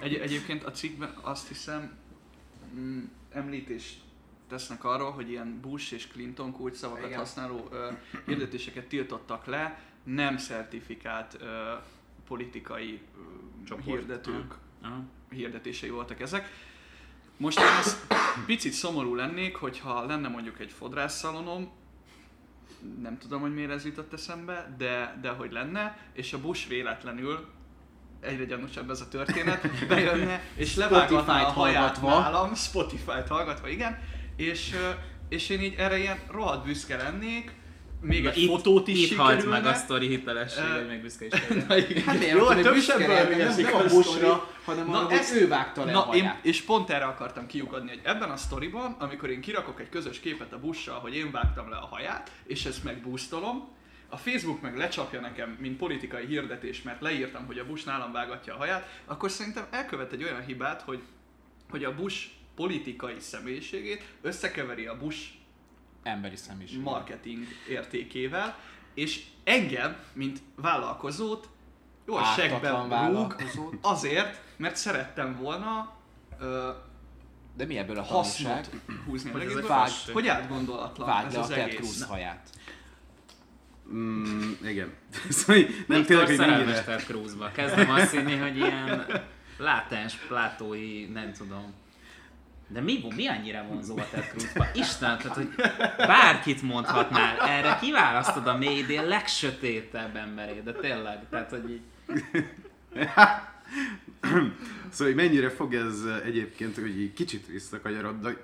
Egy, 0.00 0.14
egyébként 0.14 0.64
a 0.64 0.70
cikkben 0.70 1.14
azt 1.22 1.48
hiszem 1.48 1.96
mm, 2.74 3.04
említést 3.30 4.00
tesznek 4.48 4.84
arról, 4.84 5.10
hogy 5.10 5.30
ilyen 5.30 5.60
Bush 5.60 5.92
és 5.92 6.06
Clinton 6.06 6.52
kulcsszavakat 6.52 7.06
Igen. 7.06 7.18
használó 7.18 7.68
ö, 7.70 7.90
hirdetéseket 8.26 8.86
tiltottak 8.86 9.46
le, 9.46 9.80
nem 10.04 10.36
szertifikált 10.36 11.36
ö, 11.40 11.72
politikai 12.26 13.00
ö, 13.16 13.20
Csoport. 13.64 13.86
hirdetők 13.86 14.54
Aha. 14.82 15.02
hirdetései 15.30 15.90
voltak 15.90 16.20
ezek. 16.20 16.50
Most 17.36 17.58
én 17.58 17.64
ezt 17.78 18.06
picit 18.46 18.72
szomorú 18.72 19.14
lennék, 19.14 19.56
hogyha 19.56 20.06
lenne 20.06 20.28
mondjuk 20.28 20.60
egy 20.60 20.70
fodrásszalonom, 20.70 21.70
nem 23.00 23.18
tudom, 23.18 23.40
hogy 23.40 23.54
miért 23.54 23.70
ez 23.70 23.84
jutott 23.84 24.12
eszembe, 24.12 24.74
de, 24.78 25.18
de 25.20 25.30
hogy 25.30 25.52
lenne, 25.52 26.08
és 26.12 26.32
a 26.32 26.40
Bush 26.40 26.68
véletlenül 26.68 27.48
egyre 28.24 28.44
gyanúsabb 28.44 28.90
ez 28.90 29.00
a 29.00 29.08
történet, 29.08 29.86
bejönne, 29.88 30.42
és 30.56 30.74
levágatná 30.84 31.42
a 31.42 31.44
haját 31.50 31.96
hallgatva. 31.96 32.20
nálam, 32.20 32.54
Spotify-t 32.54 33.28
hallgatva, 33.28 33.68
igen, 33.68 33.98
és, 34.36 34.74
és 35.28 35.48
én 35.48 35.60
így 35.60 35.74
erre 35.78 35.98
ilyen 35.98 36.18
rohadt 36.30 36.64
büszke 36.64 36.96
lennék, 36.96 37.52
még 38.00 38.22
Na, 38.22 38.30
egy 38.30 38.38
itt, 38.38 38.48
fotót 38.48 38.88
is 38.88 39.10
itt 39.10 39.16
halt 39.16 39.48
meg 39.50 39.66
a 39.66 39.74
sztori 39.74 40.08
hitelesség, 40.08 40.64
Ö, 40.64 40.76
hogy 40.78 40.86
még 40.88 41.00
büszke 41.02 41.24
is 41.26 41.32
legyen. 41.32 41.64
Na 41.68 41.76
igen. 41.76 42.02
Hát 42.02 42.24
Jó, 42.26 42.44
hogy 42.46 42.60
több 42.62 42.74
nem, 42.98 43.06
nem 43.38 43.74
a 43.74 43.78
a 43.78 43.88
sztori. 43.88 44.26
hanem 44.64 44.86
Na 44.86 44.98
arra, 45.06 45.14
ezt- 45.16 45.32
hogy 45.32 45.40
ő 45.42 45.48
vágta 45.48 45.84
le 45.84 45.92
a 45.92 45.94
Na, 45.94 46.14
én, 46.14 46.20
haját. 46.22 46.44
és 46.44 46.62
pont 46.62 46.90
erre 46.90 47.04
akartam 47.04 47.46
kiukadni, 47.46 47.88
hogy 47.88 48.00
ebben 48.02 48.30
a 48.30 48.36
sztoriban, 48.36 48.96
amikor 48.98 49.30
én 49.30 49.40
kirakok 49.40 49.80
egy 49.80 49.88
közös 49.88 50.20
képet 50.20 50.52
a 50.52 50.58
bussal, 50.58 50.98
hogy 50.98 51.16
én 51.16 51.30
vágtam 51.30 51.70
le 51.70 51.76
a 51.76 51.86
haját, 51.90 52.30
és 52.46 52.64
ezt 52.64 52.84
megboostolom, 52.84 53.68
a 54.14 54.16
Facebook 54.16 54.60
meg 54.60 54.76
lecsapja 54.76 55.20
nekem, 55.20 55.56
mint 55.60 55.76
politikai 55.76 56.26
hirdetés, 56.26 56.82
mert 56.82 57.00
leírtam, 57.00 57.46
hogy 57.46 57.58
a 57.58 57.66
Bush 57.66 57.86
nálam 57.86 58.12
vágatja 58.12 58.54
a 58.54 58.56
haját, 58.56 59.00
akkor 59.04 59.30
szerintem 59.30 59.66
elkövet 59.70 60.12
egy 60.12 60.22
olyan 60.22 60.44
hibát, 60.44 60.82
hogy, 60.82 61.02
hogy 61.70 61.84
a 61.84 61.94
Bush 61.94 62.26
politikai 62.54 63.20
személyiségét 63.20 64.04
összekeveri 64.22 64.86
a 64.86 64.98
Bush 64.98 65.28
Emberi 66.02 66.36
személyiség. 66.36 66.80
marketing 66.80 67.46
értékével, 67.68 68.58
és 68.94 69.24
engem, 69.44 69.96
mint 70.12 70.38
vállalkozót, 70.56 71.48
jól 72.06 72.24
segbe 72.36 72.68
Ártatlan 72.68 73.12
rúg 73.12 73.36
azért, 73.80 74.42
mert 74.56 74.76
szerettem 74.76 75.36
volna 75.36 75.92
ö, 76.40 76.70
De 77.56 77.64
mi 77.64 77.78
ebből 77.78 77.98
a 77.98 78.06
tanulság? 78.06 78.66
húzni 79.06 79.30
a 79.30 79.32
Hogy 79.32 79.42
ez 79.42 79.56
egészből, 79.56 80.14
hogy 80.14 80.28
átgondolatlan 80.28 81.06
Vágd 81.08 81.26
ez 81.26 81.34
a 81.34 81.40
az 81.40 81.48
Ted 81.48 81.58
egész. 81.58 81.76
Cruz 81.76 82.04
haját. 82.04 82.50
Mm, 83.92 84.50
igen. 84.64 84.92
szóval 85.28 85.62
nem 85.86 85.98
Viktor 85.98 86.24
tényleg, 86.24 86.26
hogy 86.26 86.56
mennyire... 86.56 86.96
Cruzba. 86.96 87.50
Kezdem 87.54 87.90
azt 87.90 88.10
hinni, 88.10 88.36
hogy 88.36 88.56
ilyen 88.56 89.06
látens, 89.58 90.14
plátói, 90.28 91.04
nem 91.04 91.32
tudom. 91.32 91.72
De 92.68 92.80
mi, 92.80 93.04
mi 93.16 93.26
annyira 93.26 93.64
vonzó 93.68 93.98
a 93.98 94.06
Ted 94.10 94.28
Cruzba? 94.28 94.66
Isten, 94.74 95.18
tehát 95.18 95.36
hogy 95.36 95.48
bárkit 95.96 96.62
mondhatnál, 96.62 97.38
erre 97.38 97.78
kiválasztod 97.80 98.46
a 98.46 98.56
média 98.56 99.02
legsötétebb 99.02 100.16
emberét, 100.16 100.62
de 100.62 100.72
tényleg, 100.72 101.18
tehát 101.30 101.50
hogy 101.50 101.70
így... 101.70 101.82
Szóval, 104.94 105.14
hogy 105.14 105.22
mennyire 105.24 105.48
fog 105.50 105.74
ez 105.74 106.02
uh, 106.04 106.26
egyébként, 106.26 106.74
hogy 106.74 107.00
így 107.00 107.12
kicsit 107.12 107.46
visszakanyarodjak, 107.46 108.40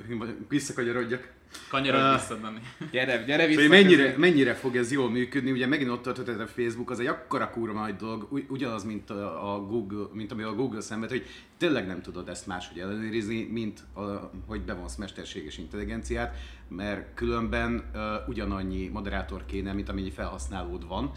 visszakanyarodjak. 0.48 1.28
Kanyarodj 1.68 2.20
vissza, 2.20 2.34
Dani. 2.34 2.60
Gyere, 2.90 3.24
gyere 3.24 3.46
vissza. 3.46 3.60
Szóval 3.60 3.82
mennyire, 3.82 4.14
mennyire 4.16 4.54
fog 4.54 4.76
ez 4.76 4.92
jól 4.92 5.10
működni, 5.10 5.50
ugye 5.50 5.66
megint 5.66 5.90
ott 5.90 6.02
tartott 6.02 6.28
a 6.28 6.46
Facebook, 6.46 6.90
az 6.90 7.00
egy 7.00 7.06
akkora 7.06 7.50
kurva 7.50 7.80
nagy 7.80 7.96
dolog, 7.96 8.26
ugy- 8.30 8.50
ugyanaz, 8.50 8.84
mint 8.84 9.10
a, 9.10 9.54
a 9.54 9.66
Google, 9.66 10.06
mint 10.12 10.32
ami 10.32 10.42
a 10.42 10.54
Google 10.54 10.80
szemben, 10.80 11.08
hogy 11.08 11.26
tényleg 11.58 11.86
nem 11.86 12.02
tudod 12.02 12.28
ezt 12.28 12.46
máshogy 12.46 12.78
ellenőrizni, 12.78 13.48
mint 13.50 13.80
a, 13.94 14.30
hogy 14.46 14.60
bevonsz 14.60 14.96
mesterséges 14.96 15.58
intelligenciát, 15.58 16.36
mert 16.68 17.14
különben 17.14 17.90
uh, 17.94 18.00
ugyanannyi 18.28 18.88
moderátor 18.88 19.44
kéne, 19.46 19.72
mint 19.72 19.88
amennyi 19.88 20.10
felhasználód 20.10 20.88
van. 20.88 21.12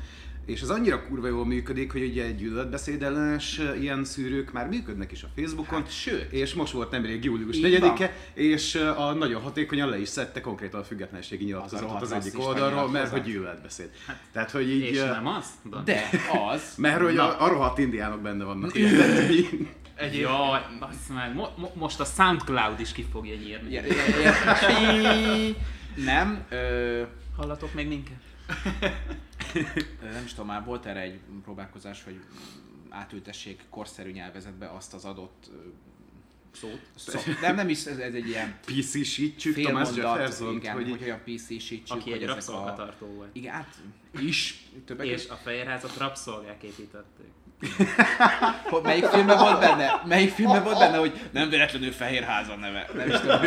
És 0.46 0.62
ez 0.62 0.70
annyira 0.70 1.04
kurva 1.08 1.28
jól 1.28 1.46
működik, 1.46 1.92
hogy 1.92 2.04
ugye 2.04 2.24
egy 2.24 2.36
gyűlöletbeszéd 2.36 3.04
ellenes 3.04 3.60
uh, 3.60 3.82
ilyen 3.82 4.04
szűrők 4.04 4.52
már 4.52 4.68
működnek 4.68 5.12
is 5.12 5.24
a 5.24 5.28
Facebookon. 5.36 5.80
Hát, 5.80 5.92
sőt. 5.92 6.32
És 6.32 6.54
most 6.54 6.74
volt 6.74 6.92
nemrég 6.92 7.24
július 7.24 7.56
Így 7.56 7.80
4-e, 7.82 8.16
és 8.34 8.76
a 8.76 9.14
nagyon 9.14 9.42
hatékonyan 9.42 9.90
le 9.90 10.00
is 10.00 10.08
szedte 10.08 10.42
konkrétan 10.42 10.80
a 10.80 10.84
függetlenségi 10.84 11.44
nyilatkozatot 11.44 11.86
rohadt 11.86 12.02
az 12.02 12.12
egyik 12.12 12.40
oldalról, 12.40 12.90
mert 12.90 13.10
hogy 13.10 13.24
gyűlöletbeszéd. 13.24 13.90
Tehát, 14.32 14.52
hogy 14.52 14.70
így... 14.70 14.84
És 14.84 15.00
nem 15.00 15.28
az? 15.28 15.46
De 15.86 16.10
az. 16.52 16.74
mert 16.78 17.02
hogy 17.02 17.14
Na. 17.14 17.38
a, 17.38 17.44
a 17.44 17.48
rohadt 17.48 17.78
indiánok 17.78 18.22
benne 18.22 18.44
vannak. 18.44 18.72
Egy 19.96 20.20
Jaj, 20.20 20.62
meg, 21.14 21.36
mo- 21.36 21.58
mo- 21.58 21.76
most 21.76 22.00
a 22.00 22.06
Soundcloud 22.06 22.80
is 22.80 22.92
ki 22.92 23.06
fogja 23.12 23.36
nyírni. 23.36 23.80
Nem, 26.06 26.44
ö, 26.50 27.02
Hallatok 27.38 27.74
még 27.74 27.88
minket? 27.88 28.16
Nem 30.02 30.24
is 30.26 30.30
tudom, 30.30 30.46
már 30.46 30.64
volt 30.66 30.86
erre 30.86 31.00
egy 31.00 31.20
próbálkozás, 31.44 32.04
hogy 32.04 32.20
átültessék 32.90 33.64
korszerű 33.70 34.12
nyelvezetbe 34.12 34.70
azt 34.70 34.94
az 34.94 35.06
adott 35.06 35.50
Szót. 36.52 36.80
szó. 36.96 37.20
Nem, 37.42 37.56
nem 37.56 37.70
is, 37.70 37.86
ez, 37.86 37.98
ez 37.98 38.14
egy 38.14 38.28
ilyen 38.28 38.60
PC-sítsük 38.66 39.54
Thomas 39.54 39.90
félmondat, 39.90 40.20
Jefferson, 40.20 40.56
igen, 40.56 40.74
hogy 40.74 40.90
hogy 40.90 41.04
olyan 41.04 41.22
PC-sítsük, 41.24 41.98
Aki 41.98 42.12
hogy 42.12 42.22
egy 42.22 42.28
rabszolgatartó 42.28 43.06
volt. 43.06 43.30
Igen, 43.36 43.54
hát 43.54 43.76
is, 44.20 44.64
többek 44.86 45.06
És 45.06 45.24
és... 45.24 45.30
a 45.30 45.36
Fehérházat 45.44 45.98
rabszolgák 45.98 46.64
építették. 46.64 47.32
Melyik 48.84 49.06
filmben 49.06 49.38
volt 49.38 49.60
benne? 49.60 50.02
Melyik 50.06 50.32
filmben 50.32 50.64
volt 50.64 50.78
benne, 50.80 50.98
hogy 50.98 51.30
nem 51.32 51.50
véletlenül 51.50 51.92
Fehér 51.92 52.24
Háza 52.24 52.56
neve? 52.56 52.88
Nem 52.94 53.10
is 53.10 53.20
tudom, 53.20 53.40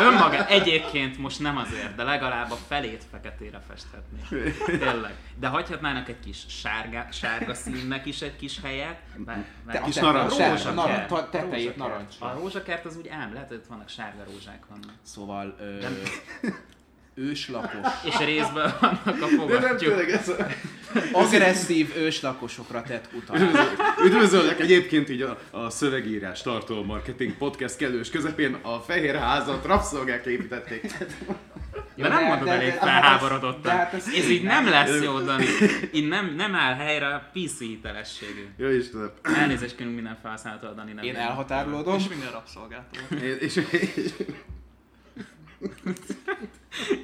Önmaga 0.00 0.46
egyébként 0.46 1.18
most 1.18 1.40
nem 1.40 1.56
azért, 1.56 1.94
de 1.94 2.02
legalább 2.02 2.50
a 2.50 2.56
felét 2.68 3.04
feketére 3.10 3.62
festhetné. 3.68 4.50
Tényleg. 4.78 5.14
De 5.40 5.46
hagyhatnának 5.46 6.08
egy 6.08 6.20
kis 6.24 6.44
sárga, 6.48 7.06
sárga 7.12 7.54
színnek 7.54 8.06
is 8.06 8.20
egy 8.22 8.36
kis 8.36 8.60
helyet. 8.62 8.98
Mert, 9.24 9.46
mert 9.66 9.78
Te- 9.78 9.84
Kis 9.84 9.94
narancs. 9.96 10.30
rózsakert. 10.30 10.74
narancs- 10.74 11.30
tetejét 11.30 11.76
narancsra. 11.76 12.26
A 12.26 12.34
rózsakert 12.38 12.84
az 12.84 12.96
úgy 12.96 13.08
ám, 13.08 13.32
lehet, 13.32 13.48
hogy 13.48 13.56
ott 13.56 13.66
vannak 13.66 13.88
sárga 13.88 14.24
rózsák 14.32 14.62
vannak. 14.68 14.92
Szóval 15.02 15.56
ö. 15.60 15.78
Őslakos, 17.14 17.90
És 18.04 18.18
részben 18.18 18.74
vannak 18.80 19.06
a 19.06 19.10
De 19.12 19.18
nem 19.26 19.38
fogattyúk. 19.38 19.78
tényleg 19.78 20.10
ez 20.10 20.28
a... 20.28 20.46
agresszív 21.12 21.92
őslakosokra 21.96 22.82
tett 22.82 23.08
utalás. 23.12 23.68
Üdvözöllek 24.04 24.60
egyébként 24.60 25.08
így 25.08 25.22
a, 25.22 25.38
a 25.50 25.70
szövegírás 25.70 26.42
tartalom 26.42 26.86
marketing 26.86 27.32
podcast 27.36 27.76
kellős 27.76 28.10
közepén 28.10 28.54
a 28.62 28.78
fehér 28.80 29.14
házat 29.16 29.64
rabszolgák 29.64 30.26
építették. 30.26 30.92
De 31.96 32.08
nem 32.08 32.24
mondod 32.24 32.46
de- 32.48 32.52
elég 32.54 32.70
de- 32.70 32.78
felháborodottan. 32.78 33.62
de 33.62 33.70
hát 33.70 33.94
ez 33.94 34.06
Ez 34.16 34.28
így 34.28 34.42
nem 34.42 34.68
lesz 34.68 35.02
jó, 35.02 35.18
Dani. 35.20 35.44
Így 35.92 36.08
nem, 36.08 36.34
nem 36.36 36.54
áll 36.54 36.74
helyre 36.74 37.06
a 37.06 37.30
PC 37.32 37.58
hitelességű. 37.58 38.46
Jó 38.56 38.68
Istenem. 38.68 39.10
Elnézést 39.22 39.76
kérünk 39.76 39.94
minden 39.94 40.18
felhasználótól, 40.22 40.74
Dani. 40.74 40.92
Nem 40.92 41.04
Én 41.04 41.16
elhatárolódom. 41.16 41.96
És 41.98 42.08
minden 42.08 42.30
rabszolgától. 42.30 43.18
És, 43.40 43.56
és, 43.70 44.12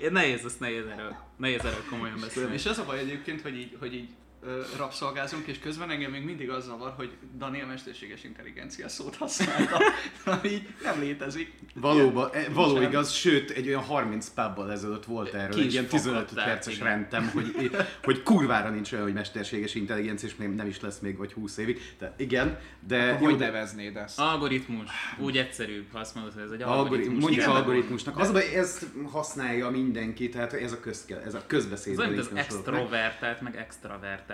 Én 0.03 0.13
nehéz, 0.13 0.45
ezt 0.45 0.61
nehéz 0.61 0.87
erről, 0.87 1.17
nehéz 1.37 1.65
erről 1.65 1.85
komolyan 1.91 2.21
beszélni. 2.21 2.55
És 2.55 2.67
az 2.67 2.79
a 2.79 2.85
baj 2.85 2.99
egyébként, 2.99 3.41
hogy 3.41 3.57
így, 3.57 3.77
hogy 3.79 3.95
így 3.95 4.09
ö, 4.43 4.61
rabszolgázunk, 4.77 5.47
és 5.47 5.59
közben 5.59 5.91
engem 5.91 6.11
még 6.11 6.25
mindig 6.25 6.51
az 6.51 6.65
zavar, 6.65 6.93
hogy 6.97 7.11
Daniel 7.39 7.67
mesterséges 7.67 8.25
intelligencia 8.25 8.89
szót 8.89 9.17
használta, 9.17 9.79
ami 10.25 10.49
így 10.49 10.69
nem 10.83 11.01
létezik. 11.01 11.53
Valóban, 11.75 12.31
e, 12.33 12.49
való 12.53 12.73
Nincsen. 12.73 12.91
igaz, 12.91 13.11
sőt, 13.13 13.51
egy 13.51 13.69
olyan 13.69 13.83
30 13.83 14.29
pubbal 14.29 14.73
ezelőtt 14.73 15.05
volt 15.05 15.35
erről 15.35 15.55
Ki 15.55 15.61
egy 15.61 15.73
ilyen 15.73 15.87
15 15.87 16.19
fakadtál, 16.19 16.45
perces 16.45 16.75
igen. 16.75 16.87
rendem, 16.87 17.31
hogy, 17.35 17.71
hogy 18.03 18.23
kurvára 18.23 18.71
nincs 18.71 18.93
olyan, 18.93 19.05
hogy 19.05 19.15
mesterséges 19.15 19.75
intelligencia, 19.75 20.29
és 20.29 20.37
nem, 20.37 20.51
nem 20.51 20.67
is 20.67 20.81
lesz 20.81 20.99
még 20.99 21.17
vagy 21.17 21.33
20 21.33 21.57
évig. 21.57 21.81
De 21.99 22.15
igen, 22.17 22.59
de 22.87 23.13
Hogy 23.13 23.37
de- 23.37 23.45
neveznéd 23.45 23.97
ezt? 23.97 24.19
Algoritmus. 24.21 24.89
Úgy 25.19 25.37
egyszerű, 25.37 25.87
ha 25.93 25.99
azt 25.99 26.15
mondod, 26.15 26.33
hogy 26.33 26.43
ez 26.43 26.51
egy 26.51 26.63
Algoritmus, 26.63 27.21
mondjuk 27.21 27.43
Igen, 27.43 27.55
algoritmusnak. 27.57 28.19
Az, 28.19 28.33
baj, 28.33 28.55
ezt 28.55 28.87
használja 29.11 29.71
mindenki, 29.71 30.29
tehát 30.29 30.53
ez 30.53 30.73
a, 30.73 30.81
közke, 30.81 31.23
ez 31.23 31.35
a 31.35 31.37
Ez 31.39 31.45
közbeszédben 31.47 32.09
mint 32.09 32.19
az 32.21 32.27
sorok 32.27 32.35
meg. 32.41 32.49
extrovertált, 32.51 33.41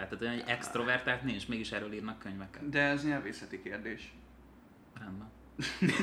meg 0.01 0.03
extravertált. 0.03 0.09
Tehát 0.09 0.23
olyan, 0.23 0.35
hogy 0.35 0.51
extrovertált 0.51 1.23
nincs, 1.23 1.49
mégis 1.49 1.73
erről 1.73 1.93
írnak 1.93 2.19
könyveket. 2.19 2.69
De 2.69 2.81
ez 2.81 3.05
nyelvészeti 3.05 3.63
kérdés. 3.63 4.13
Rendben. 4.99 5.29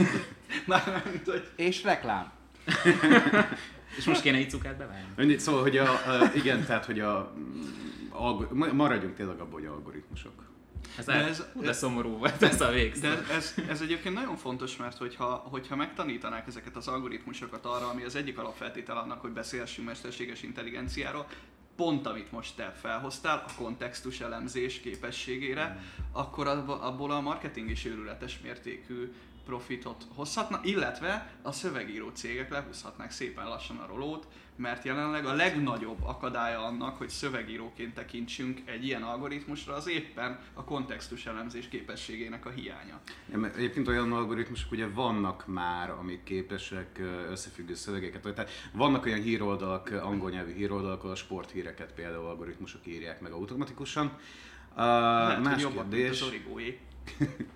Mármint, 0.67 1.25
hogy 1.25 1.49
És 1.55 1.83
reklám. 1.83 2.31
És 3.97 4.05
most 4.05 4.21
kéne 4.21 4.37
Icukát 4.39 4.77
bevágni. 4.77 5.07
Mindegy, 5.15 5.39
Szóval, 5.39 5.61
hogy 5.61 5.77
a, 5.77 5.91
a, 5.91 6.31
igen, 6.35 6.65
tehát, 6.65 6.85
hogy 6.85 6.99
a, 6.99 7.33
mm, 7.37 7.61
algo, 8.09 8.55
ma- 8.55 8.73
maradjunk 8.73 9.15
tényleg 9.15 9.39
abban, 9.39 9.51
hogy 9.51 9.65
algoritmusok. 9.65 10.51
Ez, 10.97 11.05
De 11.05 11.13
ez- 11.13 11.45
de 11.53 11.73
szomorú 11.73 12.17
volt 12.17 12.41
ez 12.43 12.61
a 12.61 12.69
végszó. 12.71 13.01
De 13.01 13.07
ez, 13.07 13.29
ez, 13.29 13.53
ez 13.69 13.81
egyébként 13.81 14.15
nagyon 14.15 14.35
fontos, 14.35 14.77
mert 14.77 14.97
hogyha, 14.97 15.25
hogyha 15.25 15.75
megtanítanák 15.75 16.47
ezeket 16.47 16.75
az 16.75 16.87
algoritmusokat 16.87 17.65
arra, 17.65 17.89
ami 17.89 18.03
az 18.03 18.15
egyik 18.15 18.37
alapfeltétel 18.37 18.97
annak, 18.97 19.21
hogy 19.21 19.31
beszélhessünk 19.31 19.87
mesterséges 19.87 20.43
intelligenciáról, 20.43 21.27
pont 21.75 22.07
amit 22.07 22.31
most 22.31 22.55
te 22.55 22.71
felhoztál, 22.71 23.43
a 23.47 23.53
kontextus 23.57 24.19
elemzés 24.19 24.79
képességére, 24.79 25.79
akkor 26.11 26.47
abba- 26.47 26.81
abból 26.81 27.11
a 27.11 27.21
marketing 27.21 27.69
is 27.69 27.85
őrületes 27.85 28.39
mértékű 28.39 29.13
profitot 29.45 30.05
hozhatna, 30.15 30.59
illetve 30.63 31.33
a 31.41 31.51
szövegíró 31.51 32.09
cégek 32.09 32.49
lehúzhatnák 32.49 33.11
szépen 33.11 33.47
lassan 33.47 33.77
a 33.77 33.87
rolót, 33.87 34.27
mert 34.55 34.83
jelenleg 34.83 35.25
a 35.25 35.33
legnagyobb 35.33 36.03
akadálya 36.03 36.65
annak, 36.65 36.97
hogy 36.97 37.09
szövegíróként 37.09 37.93
tekintsünk 37.93 38.61
egy 38.65 38.85
ilyen 38.85 39.03
algoritmusra, 39.03 39.73
az 39.73 39.87
éppen 39.87 40.39
a 40.53 40.63
kontextus 40.63 41.25
elemzés 41.25 41.67
képességének 41.67 42.45
a 42.45 42.49
hiánya. 42.49 42.99
Mert 43.25 43.55
Egyébként 43.55 43.87
olyan 43.87 44.11
algoritmusok 44.11 44.71
ugye 44.71 44.87
vannak 44.87 45.47
már, 45.47 45.89
amik 45.89 46.23
képesek 46.23 47.01
összefüggő 47.29 47.73
szövegeket, 47.73 48.21
tehát 48.21 48.49
vannak 48.71 49.05
olyan 49.05 49.21
híroldalak, 49.21 49.89
angol 50.01 50.29
nyelvű 50.29 50.53
híroldalak, 50.53 50.99
ahol 50.99 51.11
a 51.11 51.15
sporthíreket 51.15 51.93
például 51.93 52.25
algoritmusok 52.25 52.87
írják 52.87 53.21
meg 53.21 53.31
automatikusan. 53.31 54.05
Uh, 54.05 54.77
Lehet, 54.77 55.33
hogy 55.35 55.43
más 55.43 55.63
mint 55.63 55.73
kérdés, 55.73 56.21
az 56.21 56.27
origóé. 56.27 56.79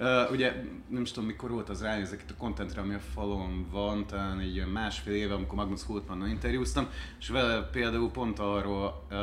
Uh, 0.00 0.30
ugye 0.30 0.52
nem 0.88 1.02
is 1.02 1.10
tudom 1.10 1.28
mikor 1.28 1.50
volt 1.50 1.68
az 1.68 1.82
ránézek 1.82 2.20
itt 2.22 2.30
a 2.30 2.34
contentre, 2.36 2.80
ami 2.80 2.94
a 2.94 2.98
falon 2.98 3.68
van, 3.70 4.06
talán 4.06 4.38
egy 4.38 4.66
másfél 4.72 5.14
éve, 5.14 5.34
amikor 5.34 5.54
Magnus 5.54 5.82
Hultmannal 5.82 6.28
interjúztam, 6.28 6.88
és 7.18 7.28
vele 7.28 7.62
például 7.62 8.10
pont 8.10 8.38
arról 8.38 9.06
uh, 9.10 9.16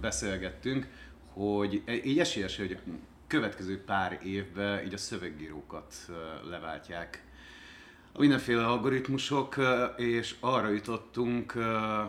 beszélgettünk, 0.00 0.86
hogy 1.32 1.82
e- 1.84 2.04
így 2.04 2.18
esélyes, 2.18 2.56
hogy 2.56 2.72
a 2.72 2.90
következő 3.26 3.84
pár 3.84 4.20
évben 4.24 4.84
így 4.84 4.94
a 4.94 4.98
szövegírókat 4.98 5.94
uh, 6.08 6.50
leváltják 6.50 7.24
a 8.12 8.18
mindenféle 8.18 8.66
algoritmusok, 8.66 9.56
és 9.96 10.34
arra 10.40 10.68
jutottunk, 10.68 11.52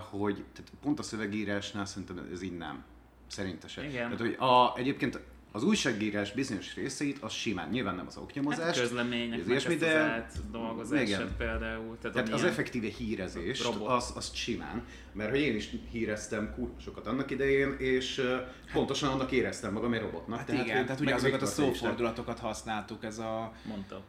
hogy 0.10 0.34
tehát 0.34 0.72
pont 0.82 1.00
a 1.00 1.04
szövegírásnál 1.04 1.86
szerintem 1.86 2.30
ez 2.32 2.41
így 2.41 2.58
nem. 2.58 2.84
Szerintem 3.28 3.69
se. 3.69 3.84
Igen. 3.84 3.93
Tehát, 3.93 4.19
hogy 4.19 4.36
a, 4.39 4.78
egyébként 4.78 5.19
az 5.55 5.63
újságírás 5.63 6.31
bizonyos 6.31 6.75
részeit, 6.75 7.17
az 7.21 7.31
simán, 7.31 7.69
nyilván 7.69 7.95
nem 7.95 8.07
az 8.07 8.17
oknyomozás, 8.17 8.65
Hát 8.65 8.79
közlemények, 8.79 9.31
az 9.39 9.45
meg 9.45 9.47
ilyesmi, 9.49 9.75
de- 9.75 9.99
átdolgozását 9.99 11.07
igen. 11.07 11.35
például. 11.37 11.97
Tehát, 12.01 12.15
tehát 12.17 12.33
az 12.33 12.43
effektíve 12.43 12.87
hírezés, 12.97 13.61
az, 13.85 14.13
az 14.15 14.33
simán, 14.33 14.85
mert 15.11 15.29
hogy 15.29 15.39
én 15.39 15.55
is 15.55 15.69
híreztem 15.91 16.53
kurva 16.55 16.79
sokat 16.79 17.07
annak 17.07 17.31
idején, 17.31 17.75
és 17.77 18.17
ö, 18.17 18.37
pontosan 18.73 19.09
annak 19.09 19.31
éreztem 19.31 19.73
magam 19.73 19.93
egy 19.93 20.01
robotnak. 20.01 20.37
Hát 20.37 20.47
tehát, 20.47 20.63
igen, 20.65 20.77
hogy 20.77 20.85
tehát 20.85 21.01
ugye 21.01 21.13
azokat 21.13 21.41
a 21.41 21.45
szófordulatokat 21.45 22.39
használtuk, 22.39 23.03
ez 23.03 23.17
a 23.17 23.51
Mondta. 23.67 24.01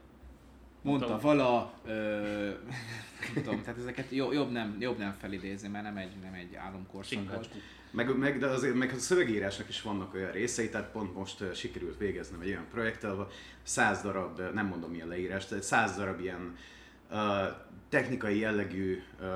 mondta 0.82 1.08
Mondta. 1.08 1.26
vala, 1.26 1.72
ö, 1.86 2.50
tudom, 3.34 3.62
tehát 3.62 3.78
ezeket 3.78 4.10
jobb, 4.10 4.32
jobb, 4.32 4.50
nem, 4.50 4.76
jobb 4.80 4.98
nem 4.98 5.14
felidézni, 5.20 5.68
mert 5.68 5.84
nem 5.84 5.96
egy, 5.96 6.12
nem 6.22 6.32
egy 6.34 6.54
álomkorszak. 6.54 7.46
Meg, 7.90 8.16
meg, 8.16 8.38
de 8.38 8.46
azért 8.46 8.74
meg 8.74 8.92
a 8.96 8.98
szövegírásnak 8.98 9.68
is 9.68 9.82
vannak 9.82 10.14
olyan 10.14 10.30
részei, 10.30 10.68
tehát 10.68 10.90
pont 10.90 11.14
most 11.14 11.40
uh, 11.40 11.52
sikerült 11.52 11.98
végeznem 11.98 12.40
egy 12.40 12.48
olyan 12.48 12.66
projekttel, 12.70 13.10
ahol 13.10 13.30
száz 13.62 14.02
darab, 14.02 14.40
nem 14.54 14.66
mondom 14.66 14.90
milyen 14.90 15.08
leírás, 15.08 15.46
tehát 15.46 15.64
száz 15.64 15.96
darab 15.96 16.20
ilyen 16.20 16.56
technikai 17.94 18.38
jellegű 18.38 19.02
uh, 19.20 19.26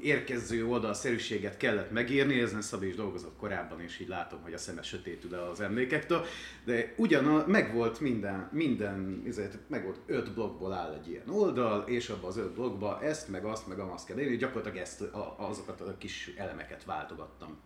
érkező 0.00 0.66
oldalszerűséget 0.66 1.56
kellett 1.56 1.90
megírni, 1.90 2.40
ezen 2.40 2.62
Szabi 2.62 2.86
is 2.86 2.94
dolgozott 2.94 3.36
korábban, 3.36 3.80
és 3.80 4.00
így 4.00 4.08
látom, 4.08 4.42
hogy 4.42 4.52
a 4.52 4.58
szeme 4.58 4.82
sötétül 4.82 5.34
az 5.34 5.60
emlékektől, 5.60 6.24
de 6.64 6.94
ugyan 6.96 7.44
megvolt 7.46 8.00
minden, 8.00 8.48
minden, 8.52 9.22
ezért 9.26 9.58
megvolt 9.68 9.98
öt 10.06 10.34
blokkból 10.34 10.72
áll 10.72 10.92
egy 10.92 11.08
ilyen 11.08 11.28
oldal, 11.28 11.84
és 11.88 12.08
abban 12.08 12.28
az 12.28 12.36
öt 12.36 12.54
blokkba 12.54 13.02
ezt, 13.02 13.28
meg 13.28 13.44
azt, 13.44 13.66
meg 13.66 13.78
azt 13.78 14.06
kell 14.06 14.18
írni, 14.18 14.36
gyakorlatilag 14.36 14.76
ezt, 14.76 15.00
a, 15.00 15.34
azokat 15.38 15.80
a 15.80 15.98
kis 15.98 16.32
elemeket 16.36 16.84
váltogattam. 16.84 17.58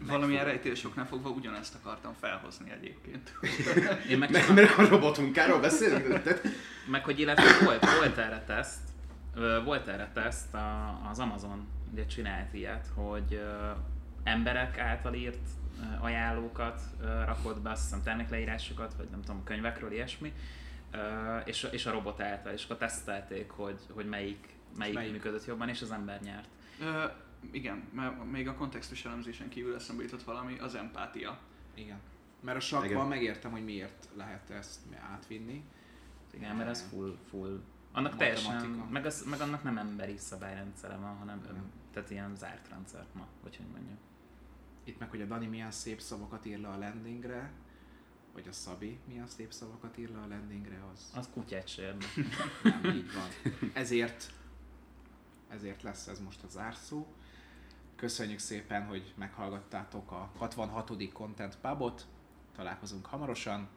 Valamilyen 0.00 0.44
rejtésoknál 0.44 1.06
fogva 1.06 1.28
ugyanezt 1.28 1.74
akartam 1.74 2.14
felhozni 2.20 2.70
egyébként. 2.70 3.32
Én 4.10 4.18
meg, 4.18 4.30
Mert, 4.30 4.54
mert 4.54 4.78
a 4.78 4.88
robotmunkáról 4.88 5.60
beszélünk, 5.60 6.22
tehát 6.22 6.42
meg 6.90 7.04
hogy 7.04 7.20
illetve 7.20 7.64
volt, 7.64 7.84
volt 7.98 8.18
erre 8.18 8.42
teszt, 8.46 8.80
volt 9.64 9.88
erre 9.88 10.10
teszt, 10.14 10.54
a, 10.54 11.00
az 11.10 11.18
Amazon 11.18 11.66
ugye 11.92 12.06
csinált 12.06 12.54
ilyet, 12.54 12.86
hogy 12.94 13.42
emberek 14.24 14.78
által 14.78 15.14
írt 15.14 15.48
ajánlókat 16.00 16.80
rakott 17.24 17.60
be, 17.60 17.70
azt 17.70 17.82
hiszem 17.82 18.02
termékleírásokat, 18.02 18.94
vagy 18.96 19.08
nem 19.10 19.20
tudom, 19.20 19.44
könyvekről, 19.44 19.92
ilyesmi, 19.92 20.32
és, 21.44 21.68
és 21.70 21.86
a 21.86 21.90
robot 21.90 22.20
által, 22.20 22.52
és 22.52 22.64
akkor 22.64 22.76
tesztelték, 22.76 23.50
hogy, 23.50 23.78
hogy 23.92 24.06
melyik, 24.06 24.48
melyik, 24.78 24.94
Melyik? 24.94 25.12
működött 25.12 25.46
jobban, 25.46 25.68
és 25.68 25.82
az 25.82 25.90
ember 25.90 26.20
nyert. 26.20 26.48
Igen, 27.50 27.88
mert 27.92 28.30
még 28.30 28.48
a 28.48 28.54
kontextus 28.54 29.04
elemzésen 29.04 29.48
kívül 29.48 29.74
eszembe 29.74 30.02
jutott 30.02 30.22
valami, 30.22 30.58
az 30.58 30.74
empátia. 30.74 31.38
Igen. 31.74 31.98
Mert 32.40 32.56
a 32.56 32.60
sakban 32.60 32.90
Igen. 32.90 33.06
megértem, 33.06 33.50
hogy 33.50 33.64
miért 33.64 34.08
lehet 34.14 34.50
ezt 34.50 34.80
átvinni. 35.12 35.64
Igen, 36.34 36.56
mert 36.56 36.68
ez 36.68 36.82
full, 36.82 37.18
full. 37.28 37.62
Annak 37.92 38.16
teljesen, 38.16 38.62
meg, 38.70 39.06
az, 39.06 39.24
meg 39.30 39.40
annak 39.40 39.62
nem 39.62 39.78
emberi 39.78 40.16
szabályrendszere 40.16 40.96
van, 40.96 41.16
hanem 41.16 41.38
Igen. 41.38 41.54
ön, 41.54 41.72
tehát 41.92 42.10
ilyen 42.10 42.36
zárt 42.36 42.68
rendszer 42.68 43.06
ma, 43.12 43.26
hogy 43.42 43.56
hogy 43.56 43.66
mondjam. 43.66 43.98
Itt 44.84 44.98
meg, 44.98 45.10
hogy 45.10 45.20
a 45.20 45.24
Dani 45.24 45.46
milyen 45.46 45.70
szép 45.70 46.00
szavakat 46.00 46.46
ír 46.46 46.58
le 46.58 46.68
a 46.68 46.78
landingre, 46.78 47.52
vagy 48.32 48.48
a 48.48 48.52
Szabi 48.52 48.98
milyen 49.06 49.26
szép 49.26 49.52
szavakat 49.52 49.98
ír 49.98 50.10
le 50.10 50.18
a 50.18 50.26
landingre, 50.26 50.82
az 50.92 51.10
Az 51.14 51.28
kutyát 51.32 51.68
se 51.68 51.82
érdekel. 51.82 52.24
nem 52.62 52.94
így 52.94 53.10
van. 53.12 53.52
Ezért, 53.72 54.32
ezért 55.48 55.82
lesz 55.82 56.06
ez 56.06 56.20
most 56.20 56.42
a 56.42 56.48
zárszó. 56.48 57.06
Köszönjük 57.96 58.38
szépen, 58.38 58.86
hogy 58.86 59.14
meghallgattátok 59.16 60.12
a 60.12 60.30
66. 60.38 61.12
Content 61.12 61.58
Pubot. 61.60 62.06
Találkozunk 62.56 63.06
hamarosan. 63.06 63.68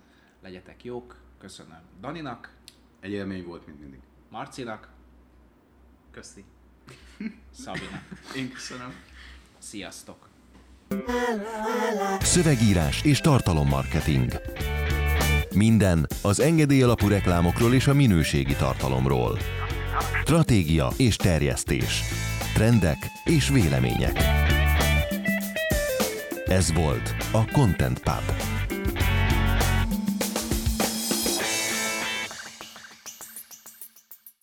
Legyetek 0.41 0.83
jók. 0.83 1.25
Köszönöm 1.37 1.81
Daninak, 1.99 2.55
egy 2.99 3.11
élmény 3.11 3.45
volt, 3.45 3.67
mint 3.67 3.79
mindig. 3.79 3.99
Marcinak, 4.29 4.89
Köszi. 6.11 6.43
Szabinak. 7.51 8.09
Én 8.37 8.51
köszönöm. 8.51 8.93
Sziasztok! 9.57 10.29
Szövegírás 12.19 13.03
és 13.03 13.19
tartalommarketing. 13.19 14.31
Minden 15.53 16.07
az 16.21 16.39
engedély 16.39 16.81
alapú 16.81 17.07
reklámokról 17.07 17.73
és 17.73 17.87
a 17.87 17.93
minőségi 17.93 18.55
tartalomról. 18.55 19.37
Stratégia 20.23 20.89
és 20.97 21.15
terjesztés. 21.15 22.01
Trendek 22.57 23.11
és 23.25 23.49
vélemények. 23.49 24.23
Ez 26.45 26.73
volt 26.73 27.15
a 27.31 27.51
Content 27.51 27.99
Pub. 27.99 28.56